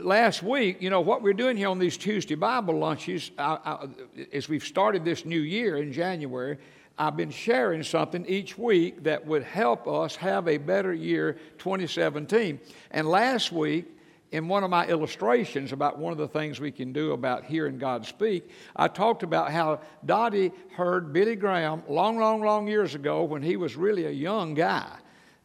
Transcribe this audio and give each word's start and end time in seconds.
last 0.00 0.42
week, 0.42 0.80
you 0.80 0.90
know, 0.90 1.00
what 1.00 1.22
we're 1.22 1.32
doing 1.32 1.56
here 1.56 1.68
on 1.68 1.78
these 1.78 1.96
Tuesday 1.96 2.34
Bible 2.34 2.78
lunches, 2.78 3.30
I, 3.38 3.58
I, 3.64 3.88
as 4.32 4.48
we've 4.48 4.64
started 4.64 5.04
this 5.04 5.24
new 5.24 5.40
year 5.40 5.76
in 5.76 5.92
January, 5.92 6.58
I've 6.98 7.16
been 7.16 7.30
sharing 7.30 7.82
something 7.82 8.26
each 8.26 8.58
week 8.58 9.04
that 9.04 9.26
would 9.26 9.44
help 9.44 9.86
us 9.86 10.16
have 10.16 10.48
a 10.48 10.56
better 10.58 10.92
year 10.92 11.34
2017. 11.58 12.58
And 12.90 13.08
last 13.08 13.52
week, 13.52 13.86
in 14.30 14.48
one 14.48 14.62
of 14.62 14.68
my 14.68 14.86
illustrations 14.86 15.72
about 15.72 15.98
one 15.98 16.12
of 16.12 16.18
the 16.18 16.28
things 16.28 16.60
we 16.60 16.70
can 16.70 16.92
do 16.92 17.12
about 17.12 17.44
hearing 17.44 17.78
God 17.78 18.04
speak, 18.04 18.50
I 18.76 18.88
talked 18.88 19.22
about 19.22 19.50
how 19.52 19.80
Dottie 20.04 20.52
heard 20.74 21.12
Billy 21.12 21.36
Graham 21.36 21.82
long, 21.88 22.18
long, 22.18 22.42
long 22.42 22.68
years 22.68 22.94
ago 22.94 23.24
when 23.24 23.42
he 23.42 23.56
was 23.56 23.76
really 23.76 24.04
a 24.04 24.10
young 24.10 24.54
guy. 24.54 24.98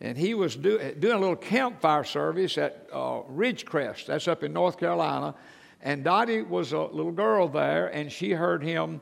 And 0.03 0.17
he 0.17 0.33
was 0.33 0.57
do, 0.57 0.77
doing 0.99 1.15
a 1.15 1.19
little 1.19 1.37
campfire 1.37 2.03
service 2.03 2.57
at 2.57 2.87
uh, 2.91 3.21
Ridgecrest, 3.31 4.05
that's 4.07 4.27
up 4.27 4.43
in 4.43 4.51
North 4.51 4.77
Carolina. 4.77 5.33
And 5.81 6.03
Dottie 6.03 6.41
was 6.41 6.73
a 6.73 6.79
little 6.79 7.13
girl 7.13 7.47
there, 7.47 7.87
and 7.87 8.11
she 8.11 8.31
heard 8.31 8.61
him 8.61 8.99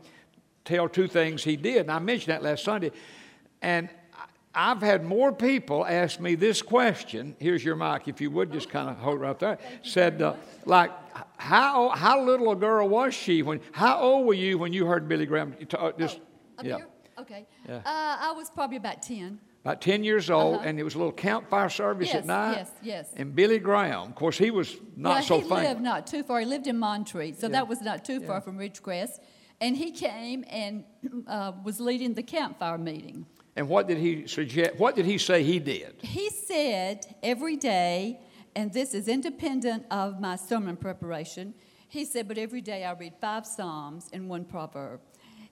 tell 0.64 0.88
two 0.88 1.08
things 1.08 1.44
he 1.44 1.56
did. 1.56 1.82
And 1.82 1.92
I 1.92 1.98
mentioned 1.98 2.32
that 2.32 2.44
last 2.44 2.64
Sunday. 2.64 2.92
And 3.64 3.90
I've 4.54 4.82
had 4.84 5.04
more 5.04 5.34
people 5.34 5.86
ask 5.88 6.20
me 6.20 6.36
this 6.36 6.62
question. 6.62 7.36
Here's 7.40 7.66
your 7.66 7.76
mic, 7.76 8.08
if 8.08 8.22
you 8.22 8.30
would 8.30 8.52
just 8.52 8.70
kind 8.70 8.88
of 8.88 8.98
hold 8.98 9.18
it 9.18 9.22
right 9.24 9.40
there. 9.40 9.58
Said, 9.82 10.22
uh, 10.22 10.36
like, 10.66 10.92
how, 11.38 11.90
how 11.90 12.24
little 12.24 12.52
a 12.52 12.56
girl 12.56 12.88
was 12.88 13.16
she 13.16 13.42
when, 13.42 13.60
how 13.72 14.00
old 14.00 14.28
were 14.28 14.36
you 14.36 14.60
when 14.60 14.72
you 14.72 14.86
heard 14.86 15.10
Billy 15.10 15.26
Graham? 15.26 15.56
Uh, 15.74 15.94
just, 15.94 16.20
oh, 16.60 16.64
yeah. 16.64 16.78
Here? 16.78 16.88
Okay. 17.18 17.46
Yeah. 17.68 17.78
Uh, 17.78 17.82
I 17.86 18.34
was 18.36 18.52
probably 18.52 18.78
about 18.78 19.02
10. 19.02 19.40
About 19.64 19.80
10 19.80 20.04
years 20.04 20.32
old, 20.32 20.56
uh-huh. 20.56 20.68
and 20.68 20.80
it 20.80 20.84
was 20.84 20.96
a 20.96 20.98
little 20.98 21.12
campfire 21.12 21.70
service 21.70 22.08
yes, 22.08 22.16
at 22.16 22.26
night. 22.26 22.56
Yes, 22.58 22.72
yes. 22.82 23.10
And 23.16 23.36
Billy 23.36 23.60
Graham, 23.60 24.10
of 24.10 24.16
course, 24.16 24.36
he 24.36 24.50
was 24.50 24.76
not 24.96 25.10
well, 25.10 25.24
so 25.24 25.36
he 25.38 25.44
famous. 25.44 25.60
He 25.60 25.68
lived 25.68 25.82
not 25.82 26.08
too 26.08 26.24
far. 26.24 26.40
He 26.40 26.48
lived 26.48 26.66
in 26.66 26.80
Montreat, 26.80 27.40
so 27.40 27.46
yeah. 27.46 27.52
that 27.52 27.68
was 27.68 27.80
not 27.82 28.04
too 28.04 28.22
far 28.22 28.42
from 28.42 28.58
Ridgecrest. 28.58 29.20
And 29.60 29.78
he 29.78 29.92
came 29.92 30.44
and 30.50 30.84
uh, 31.28 31.52
was 31.64 31.80
leading 31.80 32.16
the 32.16 32.24
campfire 32.24 32.80
meeting. 32.80 33.28
And 33.56 33.70
what 33.70 33.88
did 33.88 34.00
he 34.00 34.26
suggest? 34.28 34.78
What 34.78 34.96
did 34.96 35.06
he 35.06 35.20
say 35.20 35.44
he 35.44 35.60
did? 35.60 35.96
He 36.02 36.32
said 36.32 37.06
every 37.22 37.58
day, 37.58 38.20
and 38.56 38.74
this 38.74 38.96
is 38.96 39.08
independent 39.08 39.86
of 39.92 40.20
my 40.20 40.38
sermon 40.38 40.76
preparation. 40.76 41.54
He 41.88 42.06
said, 42.06 42.28
but 42.28 42.38
every 42.38 42.62
day 42.62 42.86
I 42.86 42.94
read 42.94 43.14
five 43.20 43.46
psalms 43.46 44.10
and 44.14 44.30
one 44.30 44.46
proverb. 44.46 45.02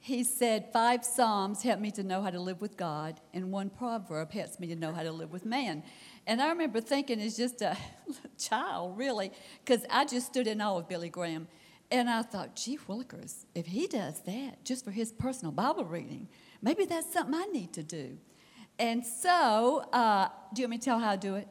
He 0.02 0.23
said, 0.23 0.72
five 0.72 1.03
psalms 1.03 1.61
help 1.61 1.80
me 1.80 1.92
to 1.92 2.03
know 2.03 2.22
how 2.22 2.30
to 2.30 2.39
live 2.39 2.61
with 2.61 2.78
God, 2.78 3.19
and 3.33 3.52
one 3.52 3.69
proverb 3.69 4.31
helps 4.31 4.59
me 4.59 4.67
to 4.67 4.75
know 4.75 4.94
how 4.94 5.03
to 5.03 5.11
live 5.11 5.31
with 5.31 5.45
man. 5.45 5.83
And 6.25 6.42
I 6.42 6.50
remember 6.50 6.80
thinking, 6.80 7.22
as 7.22 7.36
just 7.36 7.61
a 7.61 7.75
child, 8.38 8.97
really, 8.97 9.31
because 9.64 9.86
I 9.89 10.05
just 10.05 10.27
stood 10.27 10.47
in 10.47 10.61
awe 10.61 10.77
of 10.77 10.88
Billy 10.88 11.09
Graham. 11.09 11.47
And 11.92 12.09
I 12.09 12.22
thought, 12.22 12.55
gee 12.55 12.77
willikers, 12.77 13.45
if 13.55 13.66
he 13.66 13.88
does 13.88 14.22
that 14.22 14.64
just 14.64 14.86
for 14.86 14.92
his 14.92 15.11
personal 15.11 15.52
Bible 15.52 15.86
reading, 15.86 16.27
maybe 16.61 16.86
that's 16.86 17.11
something 17.11 17.33
I 17.33 17.45
need 17.45 17.73
to 17.73 17.83
do. 17.83 18.17
And 18.77 19.05
so, 19.05 19.86
uh, 19.92 20.30
do 20.53 20.61
you 20.61 20.67
want 20.67 20.72
me 20.72 20.77
to 20.77 20.86
tell 20.86 21.00
how 21.00 21.09
I 21.11 21.16
do 21.16 21.36
it? 21.36 21.47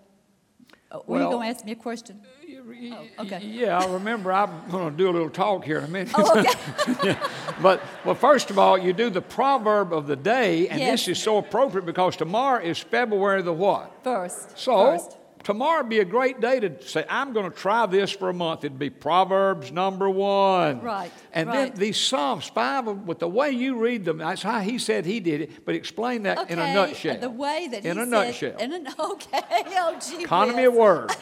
Were 0.92 1.02
well, 1.06 1.22
you 1.24 1.30
going 1.30 1.50
to 1.50 1.56
ask 1.56 1.66
me 1.66 1.72
a 1.72 1.76
question? 1.76 2.22
Oh, 2.60 3.06
okay. 3.20 3.40
Yeah, 3.44 3.78
I 3.78 3.86
remember. 3.92 4.32
I'm 4.32 4.68
going 4.70 4.90
to 4.90 4.96
do 4.96 5.08
a 5.08 5.12
little 5.12 5.30
talk 5.30 5.64
here 5.64 5.78
in 5.78 5.84
a 5.84 5.88
minute. 5.88 6.12
Oh, 6.16 6.40
okay. 6.88 7.16
But 7.62 7.82
well, 8.04 8.14
first 8.14 8.50
of 8.50 8.58
all, 8.58 8.78
you 8.78 8.92
do 8.92 9.10
the 9.10 9.20
proverb 9.20 9.92
of 9.92 10.06
the 10.06 10.16
day, 10.16 10.68
and 10.68 10.78
yes. 10.78 11.06
this 11.06 11.08
is 11.16 11.22
so 11.22 11.38
appropriate 11.38 11.86
because 11.86 12.16
tomorrow 12.16 12.62
is 12.62 12.78
February 12.78 13.42
the 13.42 13.52
what? 13.52 13.92
First. 14.04 14.56
So 14.56 14.92
First 14.92 15.18
tomorrow 15.42 15.82
would 15.82 15.88
be 15.88 16.00
a 16.00 16.04
great 16.04 16.40
day 16.40 16.60
to 16.60 16.82
say, 16.82 17.04
I'm 17.08 17.32
going 17.32 17.50
to 17.50 17.56
try 17.56 17.86
this 17.86 18.10
for 18.10 18.28
a 18.28 18.34
month. 18.34 18.64
It'd 18.64 18.78
be 18.78 18.90
Proverbs 18.90 19.72
number 19.72 20.08
one. 20.08 20.80
Right. 20.80 21.10
And 21.32 21.48
right. 21.48 21.72
then 21.72 21.80
these 21.80 21.98
Psalms, 21.98 22.46
five 22.46 22.86
of 22.86 23.06
with 23.06 23.18
the 23.18 23.28
way 23.28 23.50
you 23.50 23.76
read 23.76 24.04
them, 24.04 24.18
that's 24.18 24.42
how 24.42 24.60
he 24.60 24.78
said 24.78 25.06
he 25.06 25.20
did 25.20 25.42
it, 25.42 25.64
but 25.64 25.74
explain 25.74 26.24
that 26.24 26.38
okay. 26.38 26.52
in 26.52 26.58
a 26.58 26.74
nutshell. 26.74 27.18
The 27.18 27.30
way 27.30 27.68
that 27.70 27.84
in 27.84 27.98
a 27.98 28.02
said, 28.02 28.08
nutshell. 28.08 28.56
In 28.58 28.72
a, 28.72 29.02
okay, 29.12 29.42
oh, 29.76 29.98
gee. 30.08 30.22
Economy 30.22 30.64
of 30.64 30.74
words. 30.74 31.14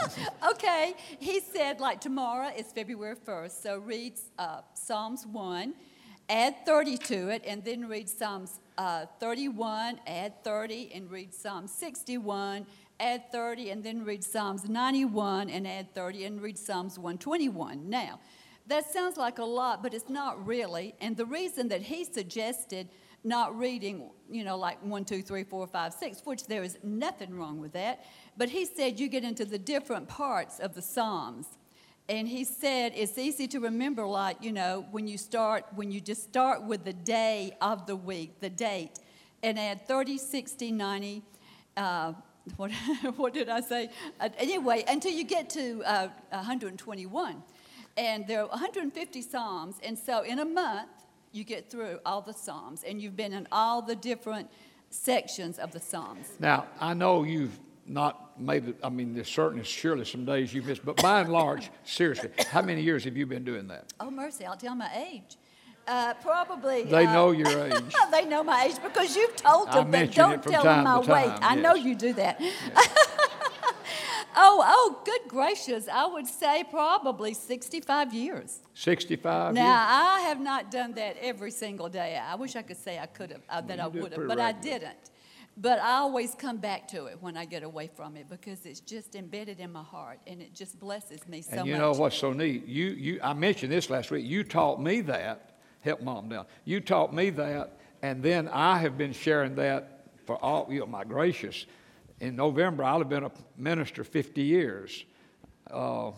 okay, 0.50 0.94
he 1.18 1.40
said, 1.40 1.80
like 1.80 2.00
tomorrow 2.00 2.50
is 2.56 2.66
February 2.66 3.16
1st, 3.16 3.62
so 3.62 3.78
read 3.78 4.14
uh, 4.38 4.60
Psalms 4.74 5.26
1 5.26 5.74
add 6.28 6.64
30 6.64 6.96
to 6.98 7.28
it, 7.28 7.42
and 7.46 7.64
then 7.64 7.88
read 7.88 8.08
Psalms 8.08 8.60
uh, 8.78 9.06
31, 9.20 10.00
add 10.06 10.42
30, 10.42 10.92
and 10.94 11.10
read 11.10 11.34
Psalm 11.34 11.66
61, 11.66 12.66
add 13.00 13.30
30, 13.32 13.70
and 13.70 13.84
then 13.84 14.04
read 14.04 14.22
Psalms 14.22 14.68
91 14.68 15.50
and 15.50 15.66
add 15.66 15.94
30 15.94 16.24
and 16.24 16.42
read 16.42 16.58
Psalms 16.58 16.98
121. 16.98 17.88
Now, 17.88 18.20
that 18.66 18.90
sounds 18.90 19.16
like 19.16 19.38
a 19.38 19.44
lot, 19.44 19.82
but 19.82 19.92
it's 19.92 20.08
not 20.08 20.46
really. 20.46 20.94
And 21.00 21.16
the 21.16 21.26
reason 21.26 21.68
that 21.68 21.82
he 21.82 22.04
suggested 22.04 22.88
not 23.24 23.58
reading, 23.58 24.10
you 24.30 24.44
know, 24.44 24.56
like 24.56 24.82
1, 24.82 25.04
2, 25.04 25.22
3, 25.22 25.44
4, 25.44 25.66
5, 25.66 25.94
6, 25.94 26.22
which 26.24 26.46
there 26.46 26.62
is 26.62 26.78
nothing 26.82 27.34
wrong 27.34 27.58
with 27.58 27.72
that, 27.72 28.04
but 28.36 28.50
he 28.50 28.66
said 28.66 29.00
you 29.00 29.08
get 29.08 29.24
into 29.24 29.44
the 29.44 29.58
different 29.58 30.08
parts 30.08 30.60
of 30.60 30.74
the 30.74 30.82
Psalms. 30.82 31.46
And 32.06 32.28
he 32.28 32.44
said 32.44 32.92
it's 32.94 33.16
easy 33.16 33.48
to 33.48 33.60
remember, 33.60 34.06
like, 34.06 34.36
you 34.42 34.52
know, 34.52 34.86
when 34.90 35.06
you 35.06 35.16
start, 35.16 35.64
when 35.74 35.90
you 35.90 36.00
just 36.00 36.22
start 36.22 36.62
with 36.62 36.84
the 36.84 36.92
day 36.92 37.56
of 37.62 37.86
the 37.86 37.96
week, 37.96 38.40
the 38.40 38.50
date, 38.50 38.98
and 39.42 39.58
add 39.58 39.88
30, 39.88 40.18
60, 40.18 40.70
90, 40.70 41.22
uh, 41.78 42.12
what, 42.56 42.72
what 43.16 43.34
did 43.34 43.48
I 43.48 43.60
say? 43.60 43.90
Uh, 44.20 44.28
anyway, 44.38 44.84
until 44.88 45.12
you 45.12 45.24
get 45.24 45.50
to 45.50 45.82
uh, 45.84 46.08
121. 46.30 47.42
And 47.96 48.26
there 48.26 48.40
are 48.40 48.48
150 48.48 49.22
Psalms. 49.22 49.76
And 49.82 49.98
so 49.98 50.22
in 50.22 50.40
a 50.40 50.44
month, 50.44 50.88
you 51.32 51.44
get 51.44 51.70
through 51.70 52.00
all 52.04 52.20
the 52.20 52.32
Psalms. 52.32 52.82
And 52.86 53.00
you've 53.00 53.16
been 53.16 53.32
in 53.32 53.46
all 53.52 53.82
the 53.82 53.96
different 53.96 54.50
sections 54.90 55.58
of 55.58 55.72
the 55.72 55.80
Psalms. 55.80 56.28
Now, 56.38 56.66
I 56.80 56.94
know 56.94 57.22
you've 57.24 57.58
not 57.86 58.40
made 58.40 58.68
it, 58.68 58.76
I 58.82 58.88
mean, 58.88 59.14
there's 59.14 59.28
certainly, 59.28 59.64
surely 59.64 60.04
some 60.04 60.24
days 60.24 60.54
you've 60.54 60.66
missed, 60.66 60.84
but 60.84 60.96
by 60.96 61.20
and 61.20 61.30
large, 61.30 61.70
seriously, 61.84 62.30
how 62.48 62.62
many 62.62 62.82
years 62.82 63.04
have 63.04 63.16
you 63.16 63.26
been 63.26 63.44
doing 63.44 63.68
that? 63.68 63.92
Oh, 64.00 64.10
mercy, 64.10 64.44
I'll 64.46 64.56
tell 64.56 64.74
my 64.74 64.90
age. 64.94 65.36
Uh, 65.86 66.14
probably. 66.14 66.84
They 66.84 67.06
uh, 67.06 67.12
know 67.12 67.30
your 67.32 67.48
age. 67.66 67.82
they 68.10 68.24
know 68.24 68.42
my 68.42 68.64
age 68.64 68.76
because 68.82 69.16
you've 69.16 69.36
told 69.36 69.70
them 69.70 69.90
but 69.90 70.12
Don't 70.12 70.42
tell 70.42 70.62
them 70.62 70.84
my 70.84 70.98
weight. 70.98 71.26
Yes. 71.26 71.38
I 71.42 71.54
know 71.56 71.74
you 71.74 71.94
do 71.94 72.12
that. 72.14 72.40
oh, 74.36 74.62
oh, 74.64 75.02
good 75.04 75.20
gracious! 75.28 75.86
I 75.88 76.06
would 76.06 76.26
say 76.26 76.64
probably 76.70 77.34
sixty-five 77.34 78.14
years. 78.14 78.60
Sixty-five. 78.72 79.54
Now 79.54 79.60
years? 79.60 79.88
I 79.90 80.20
have 80.28 80.40
not 80.40 80.70
done 80.70 80.92
that 80.94 81.16
every 81.20 81.50
single 81.50 81.88
day. 81.88 82.16
I 82.16 82.34
wish 82.36 82.56
I 82.56 82.62
could 82.62 82.78
say 82.78 82.98
I 82.98 83.06
could 83.06 83.30
have 83.32 83.42
uh, 83.48 83.60
that 83.62 83.78
I 83.78 83.86
would 83.86 84.12
have, 84.12 84.26
but 84.26 84.38
regular. 84.38 84.42
I 84.42 84.52
didn't. 84.52 85.10
But 85.56 85.78
I 85.78 85.98
always 85.98 86.34
come 86.34 86.56
back 86.56 86.88
to 86.88 87.06
it 87.06 87.18
when 87.20 87.36
I 87.36 87.44
get 87.44 87.62
away 87.62 87.88
from 87.94 88.16
it 88.16 88.28
because 88.28 88.66
it's 88.66 88.80
just 88.80 89.14
embedded 89.14 89.60
in 89.60 89.70
my 89.70 89.84
heart 89.84 90.18
and 90.26 90.42
it 90.42 90.52
just 90.52 90.80
blesses 90.80 91.28
me 91.28 91.42
so 91.42 91.50
much. 91.50 91.58
And 91.60 91.68
you 91.68 91.74
much. 91.74 91.80
know 91.80 91.92
what's 91.92 92.16
so 92.16 92.32
neat? 92.32 92.66
You, 92.66 92.86
you, 92.86 93.20
I 93.22 93.34
mentioned 93.34 93.70
this 93.70 93.88
last 93.88 94.10
week. 94.10 94.26
You 94.26 94.42
taught 94.42 94.82
me 94.82 95.00
that 95.02 95.53
help 95.84 96.00
mom 96.00 96.30
down. 96.30 96.46
You 96.64 96.80
taught 96.80 97.14
me 97.14 97.30
that, 97.30 97.78
and 98.02 98.22
then 98.22 98.48
I 98.48 98.78
have 98.78 98.96
been 98.96 99.12
sharing 99.12 99.54
that 99.56 100.06
for 100.24 100.42
all, 100.42 100.66
you 100.70 100.80
know, 100.80 100.86
my 100.86 101.04
gracious. 101.04 101.66
In 102.20 102.36
November, 102.36 102.84
I'll 102.84 102.98
have 102.98 103.10
been 103.10 103.24
a 103.24 103.32
minister 103.56 104.02
50 104.02 104.42
years. 104.42 105.04
Uh, 105.70 106.08
I, 106.08 106.12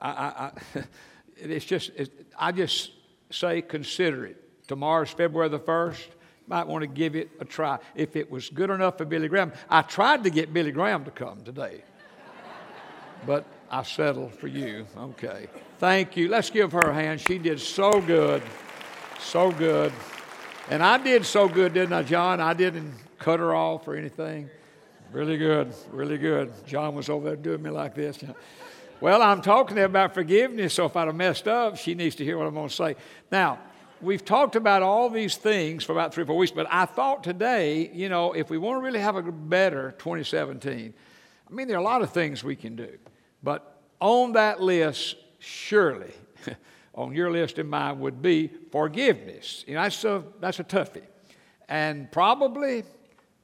I, 0.00 0.52
I, 0.74 0.84
it's 1.36 1.64
just, 1.64 1.90
it, 1.96 2.26
I 2.38 2.52
just 2.52 2.92
say 3.30 3.60
consider 3.60 4.24
it. 4.24 4.68
Tomorrow's 4.68 5.10
February 5.10 5.48
the 5.48 5.58
1st. 5.58 6.06
Might 6.46 6.66
want 6.66 6.80
to 6.82 6.86
give 6.86 7.14
it 7.14 7.30
a 7.40 7.44
try. 7.44 7.78
If 7.94 8.16
it 8.16 8.30
was 8.30 8.48
good 8.48 8.70
enough 8.70 8.96
for 8.96 9.04
Billy 9.04 9.28
Graham, 9.28 9.52
I 9.68 9.82
tried 9.82 10.24
to 10.24 10.30
get 10.30 10.54
Billy 10.54 10.72
Graham 10.72 11.04
to 11.04 11.10
come 11.10 11.42
today, 11.42 11.82
but 13.26 13.44
I 13.70 13.82
settled 13.82 14.34
for 14.34 14.46
you. 14.46 14.86
Okay. 14.96 15.48
Thank 15.78 16.16
you. 16.16 16.28
Let's 16.28 16.48
give 16.48 16.72
her 16.72 16.80
a 16.80 16.94
hand. 16.94 17.20
She 17.20 17.36
did 17.36 17.60
so 17.60 18.00
good. 18.00 18.42
So 19.18 19.50
good. 19.50 19.92
And 20.70 20.82
I 20.82 20.98
did 20.98 21.24
so 21.24 21.48
good, 21.48 21.74
didn't 21.74 21.92
I, 21.92 22.02
John? 22.02 22.40
I 22.40 22.54
didn't 22.54 22.94
cut 23.18 23.40
her 23.40 23.54
off 23.54 23.88
or 23.88 23.96
anything. 23.96 24.48
Really 25.12 25.36
good, 25.36 25.72
really 25.90 26.18
good. 26.18 26.52
John 26.66 26.94
was 26.94 27.08
over 27.08 27.26
there 27.26 27.36
doing 27.36 27.62
me 27.62 27.70
like 27.70 27.94
this. 27.94 28.18
Well, 29.00 29.22
I'm 29.22 29.42
talking 29.42 29.76
to 29.76 29.84
about 29.84 30.14
forgiveness, 30.14 30.74
so 30.74 30.86
if 30.86 30.96
I'd 30.96 31.06
have 31.06 31.14
messed 31.14 31.48
up, 31.48 31.76
she 31.76 31.94
needs 31.94 32.16
to 32.16 32.24
hear 32.24 32.36
what 32.36 32.46
I'm 32.46 32.54
going 32.54 32.68
to 32.68 32.74
say. 32.74 32.96
Now, 33.30 33.58
we've 34.00 34.24
talked 34.24 34.56
about 34.56 34.82
all 34.82 35.08
these 35.08 35.36
things 35.36 35.84
for 35.84 35.92
about 35.92 36.12
three 36.12 36.24
or 36.24 36.26
four 36.26 36.36
weeks, 36.36 36.52
but 36.52 36.66
I 36.70 36.84
thought 36.84 37.24
today, 37.24 37.90
you 37.92 38.08
know, 38.08 38.32
if 38.32 38.50
we 38.50 38.58
want 38.58 38.80
to 38.80 38.84
really 38.84 39.00
have 39.00 39.16
a 39.16 39.22
better 39.22 39.94
2017, 39.98 40.92
I 41.48 41.52
mean, 41.52 41.68
there 41.68 41.76
are 41.76 41.80
a 41.80 41.84
lot 41.84 42.02
of 42.02 42.12
things 42.12 42.44
we 42.44 42.56
can 42.56 42.76
do, 42.76 42.98
but 43.42 43.80
on 44.00 44.32
that 44.32 44.62
list, 44.62 45.16
surely, 45.38 46.12
on 46.98 47.14
your 47.14 47.30
list 47.30 47.58
and 47.58 47.70
mine 47.70 48.00
would 48.00 48.20
be 48.20 48.50
forgiveness. 48.72 49.64
You 49.68 49.74
know, 49.74 49.82
that's 49.82 50.04
a, 50.04 50.24
that's 50.40 50.58
a 50.58 50.64
toughie. 50.64 51.06
And 51.68 52.10
probably 52.10 52.82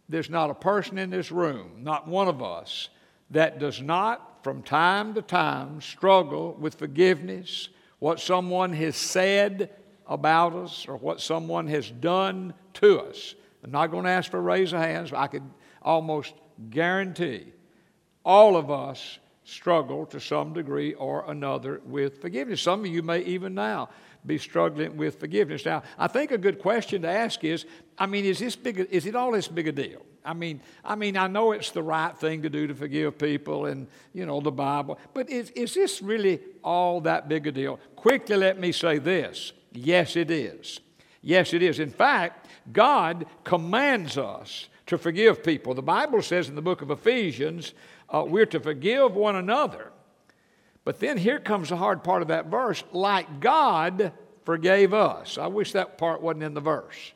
there's 0.08 0.28
not 0.28 0.50
a 0.50 0.54
person 0.54 0.98
in 0.98 1.10
this 1.10 1.30
room, 1.30 1.70
not 1.78 2.08
one 2.08 2.26
of 2.26 2.42
us, 2.42 2.88
that 3.30 3.60
does 3.60 3.80
not 3.80 4.42
from 4.42 4.62
time 4.62 5.14
to 5.14 5.22
time, 5.22 5.80
struggle 5.80 6.56
with 6.58 6.74
forgiveness, 6.74 7.68
what 8.00 8.18
someone 8.18 8.72
has 8.72 8.96
said 8.96 9.70
about 10.08 10.52
us 10.52 10.86
or 10.88 10.96
what 10.96 11.20
someone 11.20 11.68
has 11.68 11.88
done 11.90 12.52
to 12.74 13.00
us. 13.00 13.36
I'm 13.62 13.70
not 13.70 13.92
going 13.92 14.04
to 14.04 14.10
ask 14.10 14.32
for 14.32 14.38
a 14.38 14.42
raise 14.42 14.72
of 14.72 14.80
hands, 14.80 15.12
but 15.12 15.20
I 15.20 15.28
could 15.28 15.48
almost 15.80 16.34
guarantee 16.70 17.52
all 18.24 18.56
of 18.56 18.68
us 18.70 19.18
struggle 19.44 20.06
to 20.06 20.18
some 20.18 20.52
degree 20.52 20.94
or 20.94 21.30
another 21.30 21.80
with 21.84 22.20
forgiveness. 22.20 22.62
Some 22.62 22.80
of 22.80 22.86
you 22.86 23.02
may 23.02 23.20
even 23.20 23.54
now 23.54 23.90
be 24.26 24.38
struggling 24.38 24.96
with 24.96 25.20
forgiveness. 25.20 25.64
Now, 25.64 25.82
I 25.98 26.08
think 26.08 26.30
a 26.30 26.38
good 26.38 26.58
question 26.58 27.02
to 27.02 27.08
ask 27.08 27.44
is, 27.44 27.66
I 27.98 28.06
mean, 28.06 28.24
is 28.24 28.38
this 28.38 28.56
big? 28.56 28.78
Is 28.90 29.06
it 29.06 29.14
all 29.14 29.32
this 29.32 29.48
big 29.48 29.68
a 29.68 29.72
deal? 29.72 30.02
I 30.24 30.32
mean, 30.32 30.62
I 30.82 30.94
mean, 30.94 31.18
I 31.18 31.26
know 31.26 31.52
it's 31.52 31.70
the 31.70 31.82
right 31.82 32.16
thing 32.16 32.42
to 32.42 32.48
do 32.48 32.66
to 32.66 32.74
forgive 32.74 33.18
people, 33.18 33.66
and 33.66 33.86
you 34.14 34.24
know 34.24 34.40
the 34.40 34.50
Bible, 34.50 34.98
but 35.12 35.28
is 35.28 35.50
is 35.50 35.74
this 35.74 36.00
really 36.00 36.40
all 36.62 37.02
that 37.02 37.28
big 37.28 37.46
a 37.46 37.52
deal? 37.52 37.78
Quickly, 37.94 38.36
let 38.36 38.58
me 38.58 38.72
say 38.72 38.98
this: 38.98 39.52
Yes, 39.72 40.16
it 40.16 40.30
is. 40.30 40.80
Yes, 41.20 41.52
it 41.52 41.62
is. 41.62 41.78
In 41.78 41.90
fact, 41.90 42.48
God 42.72 43.26
commands 43.44 44.18
us 44.18 44.68
to 44.86 44.98
forgive 44.98 45.42
people. 45.42 45.74
The 45.74 45.82
Bible 45.82 46.20
says 46.22 46.48
in 46.48 46.54
the 46.54 46.62
book 46.62 46.82
of 46.82 46.90
Ephesians, 46.90 47.72
uh, 48.14 48.24
we're 48.24 48.46
to 48.46 48.60
forgive 48.60 49.16
one 49.16 49.34
another. 49.34 49.90
But 50.84 51.00
then 51.00 51.16
here 51.18 51.40
comes 51.40 51.70
the 51.70 51.76
hard 51.76 52.04
part 52.04 52.22
of 52.22 52.28
that 52.28 52.46
verse 52.46 52.84
like 52.92 53.40
God 53.40 54.12
forgave 54.44 54.94
us. 54.94 55.36
I 55.36 55.48
wish 55.48 55.72
that 55.72 55.98
part 55.98 56.22
wasn't 56.22 56.44
in 56.44 56.54
the 56.54 56.60
verse. 56.60 57.12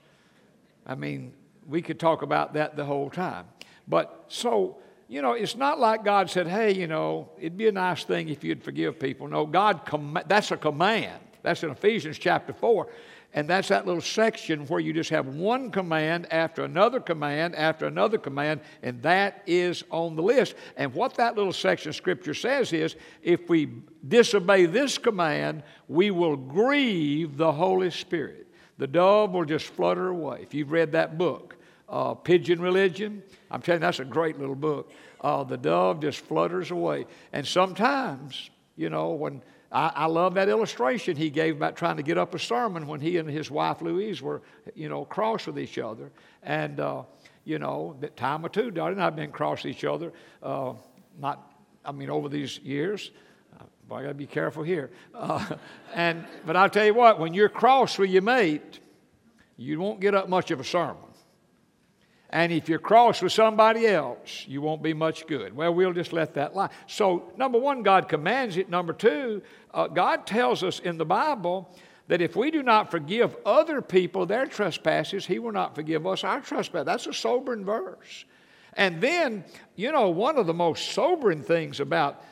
I 0.84 0.96
mean, 0.96 1.34
we 1.68 1.82
could 1.82 2.00
talk 2.00 2.22
about 2.22 2.54
that 2.54 2.74
the 2.76 2.84
whole 2.84 3.10
time. 3.10 3.46
But 3.86 4.24
so, 4.26 4.78
you 5.06 5.22
know, 5.22 5.34
it's 5.34 5.54
not 5.54 5.78
like 5.78 6.02
God 6.02 6.30
said, 6.30 6.48
hey, 6.48 6.74
you 6.74 6.88
know, 6.88 7.28
it'd 7.38 7.56
be 7.56 7.68
a 7.68 7.72
nice 7.72 8.02
thing 8.02 8.28
if 8.28 8.42
you'd 8.42 8.64
forgive 8.64 8.98
people. 8.98 9.28
No, 9.28 9.46
God, 9.46 9.84
com- 9.84 10.18
that's 10.26 10.50
a 10.50 10.56
command. 10.56 11.20
That's 11.42 11.62
in 11.62 11.70
Ephesians 11.70 12.18
chapter 12.18 12.52
4. 12.52 12.88
And 13.34 13.46
that's 13.46 13.68
that 13.68 13.86
little 13.86 14.00
section 14.00 14.66
where 14.66 14.80
you 14.80 14.94
just 14.94 15.10
have 15.10 15.26
one 15.26 15.70
command 15.70 16.32
after 16.32 16.64
another 16.64 16.98
command 16.98 17.54
after 17.54 17.86
another 17.86 18.16
command, 18.16 18.62
and 18.82 19.02
that 19.02 19.42
is 19.46 19.84
on 19.90 20.16
the 20.16 20.22
list. 20.22 20.54
And 20.76 20.94
what 20.94 21.14
that 21.16 21.36
little 21.36 21.52
section 21.52 21.90
of 21.90 21.96
Scripture 21.96 22.32
says 22.32 22.72
is 22.72 22.96
if 23.22 23.48
we 23.48 23.68
disobey 24.06 24.64
this 24.64 24.96
command, 24.96 25.62
we 25.88 26.10
will 26.10 26.36
grieve 26.36 27.36
the 27.36 27.52
Holy 27.52 27.90
Spirit. 27.90 28.46
The 28.78 28.86
dove 28.86 29.32
will 29.32 29.44
just 29.44 29.66
flutter 29.66 30.08
away. 30.08 30.40
If 30.42 30.54
you've 30.54 30.72
read 30.72 30.92
that 30.92 31.18
book, 31.18 31.56
uh, 31.88 32.14
Pigeon 32.14 32.60
Religion, 32.62 33.22
I'm 33.50 33.60
telling 33.60 33.82
you, 33.82 33.86
that's 33.86 34.00
a 34.00 34.04
great 34.04 34.38
little 34.38 34.54
book. 34.54 34.90
Uh, 35.20 35.44
the 35.44 35.56
dove 35.56 36.00
just 36.00 36.20
flutters 36.20 36.70
away. 36.70 37.06
And 37.32 37.46
sometimes, 37.46 38.50
you 38.76 38.88
know, 38.88 39.10
when 39.10 39.42
I, 39.70 39.92
I, 39.94 40.06
love 40.06 40.34
that 40.34 40.48
illustration 40.48 41.16
he 41.16 41.28
gave 41.28 41.56
about 41.56 41.76
trying 41.76 41.98
to 41.98 42.02
get 42.02 42.16
up 42.16 42.34
a 42.34 42.38
sermon 42.38 42.86
when 42.86 43.00
he 43.00 43.18
and 43.18 43.28
his 43.28 43.50
wife 43.50 43.82
Louise 43.82 44.22
were, 44.22 44.40
you 44.74 44.88
know, 44.88 45.04
cross 45.04 45.46
with 45.46 45.58
each 45.58 45.78
other. 45.78 46.10
And, 46.42 46.80
uh, 46.80 47.02
you 47.44 47.58
know, 47.58 47.96
that 48.00 48.16
time 48.16 48.44
or 48.44 48.48
two, 48.48 48.70
Dottie 48.70 48.92
and 48.92 49.00
I 49.00 49.04
have 49.04 49.16
been 49.16 49.30
cross 49.30 49.66
each 49.66 49.84
other. 49.84 50.12
Uh, 50.42 50.74
not, 51.18 51.52
I 51.84 51.92
mean, 51.92 52.08
over 52.08 52.28
these 52.28 52.58
years. 52.60 53.10
Uh, 53.58 53.64
boy, 53.88 53.96
I 53.96 54.02
got 54.02 54.08
to 54.08 54.14
be 54.14 54.26
careful 54.26 54.62
here. 54.62 54.90
Uh, 55.14 55.56
and, 55.94 56.24
but 56.46 56.56
I'll 56.56 56.70
tell 56.70 56.86
you 56.86 56.94
what, 56.94 57.20
when 57.20 57.34
you're 57.34 57.48
cross 57.50 57.98
with 57.98 58.10
your 58.10 58.22
mate, 58.22 58.80
you 59.58 59.78
won't 59.80 60.00
get 60.00 60.14
up 60.14 60.28
much 60.28 60.50
of 60.50 60.60
a 60.60 60.64
sermon. 60.64 61.07
And 62.30 62.52
if 62.52 62.68
you're 62.68 62.78
cross 62.78 63.22
with 63.22 63.32
somebody 63.32 63.86
else, 63.86 64.44
you 64.46 64.60
won't 64.60 64.82
be 64.82 64.92
much 64.92 65.26
good. 65.26 65.56
Well, 65.56 65.72
we'll 65.72 65.94
just 65.94 66.12
let 66.12 66.34
that 66.34 66.54
lie. 66.54 66.68
So, 66.86 67.32
number 67.38 67.58
one, 67.58 67.82
God 67.82 68.08
commands 68.08 68.58
it. 68.58 68.68
Number 68.68 68.92
two, 68.92 69.40
uh, 69.72 69.86
God 69.86 70.26
tells 70.26 70.62
us 70.62 70.78
in 70.78 70.98
the 70.98 71.06
Bible 71.06 71.74
that 72.08 72.20
if 72.20 72.36
we 72.36 72.50
do 72.50 72.62
not 72.62 72.90
forgive 72.90 73.34
other 73.46 73.80
people 73.80 74.26
their 74.26 74.46
trespasses, 74.46 75.24
He 75.24 75.38
will 75.38 75.52
not 75.52 75.74
forgive 75.74 76.06
us 76.06 76.22
our 76.22 76.40
trespasses. 76.40 76.86
That's 76.86 77.06
a 77.06 77.14
sobering 77.14 77.64
verse. 77.64 78.26
And 78.74 79.00
then, 79.00 79.44
you 79.74 79.90
know, 79.90 80.10
one 80.10 80.36
of 80.36 80.46
the 80.46 80.54
most 80.54 80.92
sobering 80.92 81.42
things 81.42 81.80
about 81.80 82.22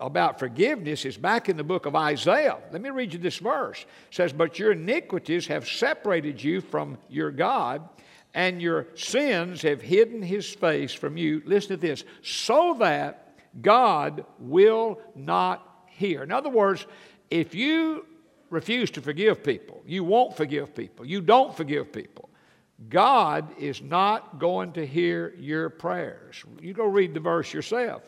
about 0.00 0.38
forgiveness 0.38 1.04
is 1.04 1.16
back 1.16 1.48
in 1.48 1.56
the 1.56 1.64
book 1.64 1.86
of 1.86 1.94
Isaiah. 1.94 2.58
Let 2.72 2.82
me 2.82 2.90
read 2.90 3.12
you 3.12 3.18
this 3.18 3.38
verse. 3.38 3.80
It 3.80 4.14
says, 4.14 4.32
But 4.32 4.58
your 4.58 4.72
iniquities 4.72 5.46
have 5.46 5.68
separated 5.68 6.42
you 6.42 6.60
from 6.60 6.98
your 7.08 7.30
God, 7.30 7.88
and 8.34 8.62
your 8.62 8.86
sins 8.94 9.62
have 9.62 9.82
hidden 9.82 10.22
his 10.22 10.48
face 10.48 10.92
from 10.92 11.16
you. 11.16 11.42
Listen 11.44 11.70
to 11.70 11.76
this 11.76 12.04
so 12.22 12.76
that 12.78 13.38
God 13.60 14.24
will 14.38 15.00
not 15.14 15.86
hear. 15.88 16.22
In 16.22 16.32
other 16.32 16.48
words, 16.48 16.86
if 17.30 17.54
you 17.54 18.06
refuse 18.50 18.90
to 18.92 19.00
forgive 19.00 19.42
people, 19.42 19.82
you 19.86 20.04
won't 20.04 20.36
forgive 20.36 20.74
people, 20.74 21.04
you 21.04 21.20
don't 21.20 21.56
forgive 21.56 21.92
people, 21.92 22.30
God 22.88 23.52
is 23.58 23.80
not 23.80 24.38
going 24.38 24.72
to 24.72 24.86
hear 24.86 25.34
your 25.38 25.70
prayers. 25.70 26.42
You 26.60 26.72
go 26.72 26.86
read 26.86 27.14
the 27.14 27.20
verse 27.20 27.52
yourself. 27.52 28.02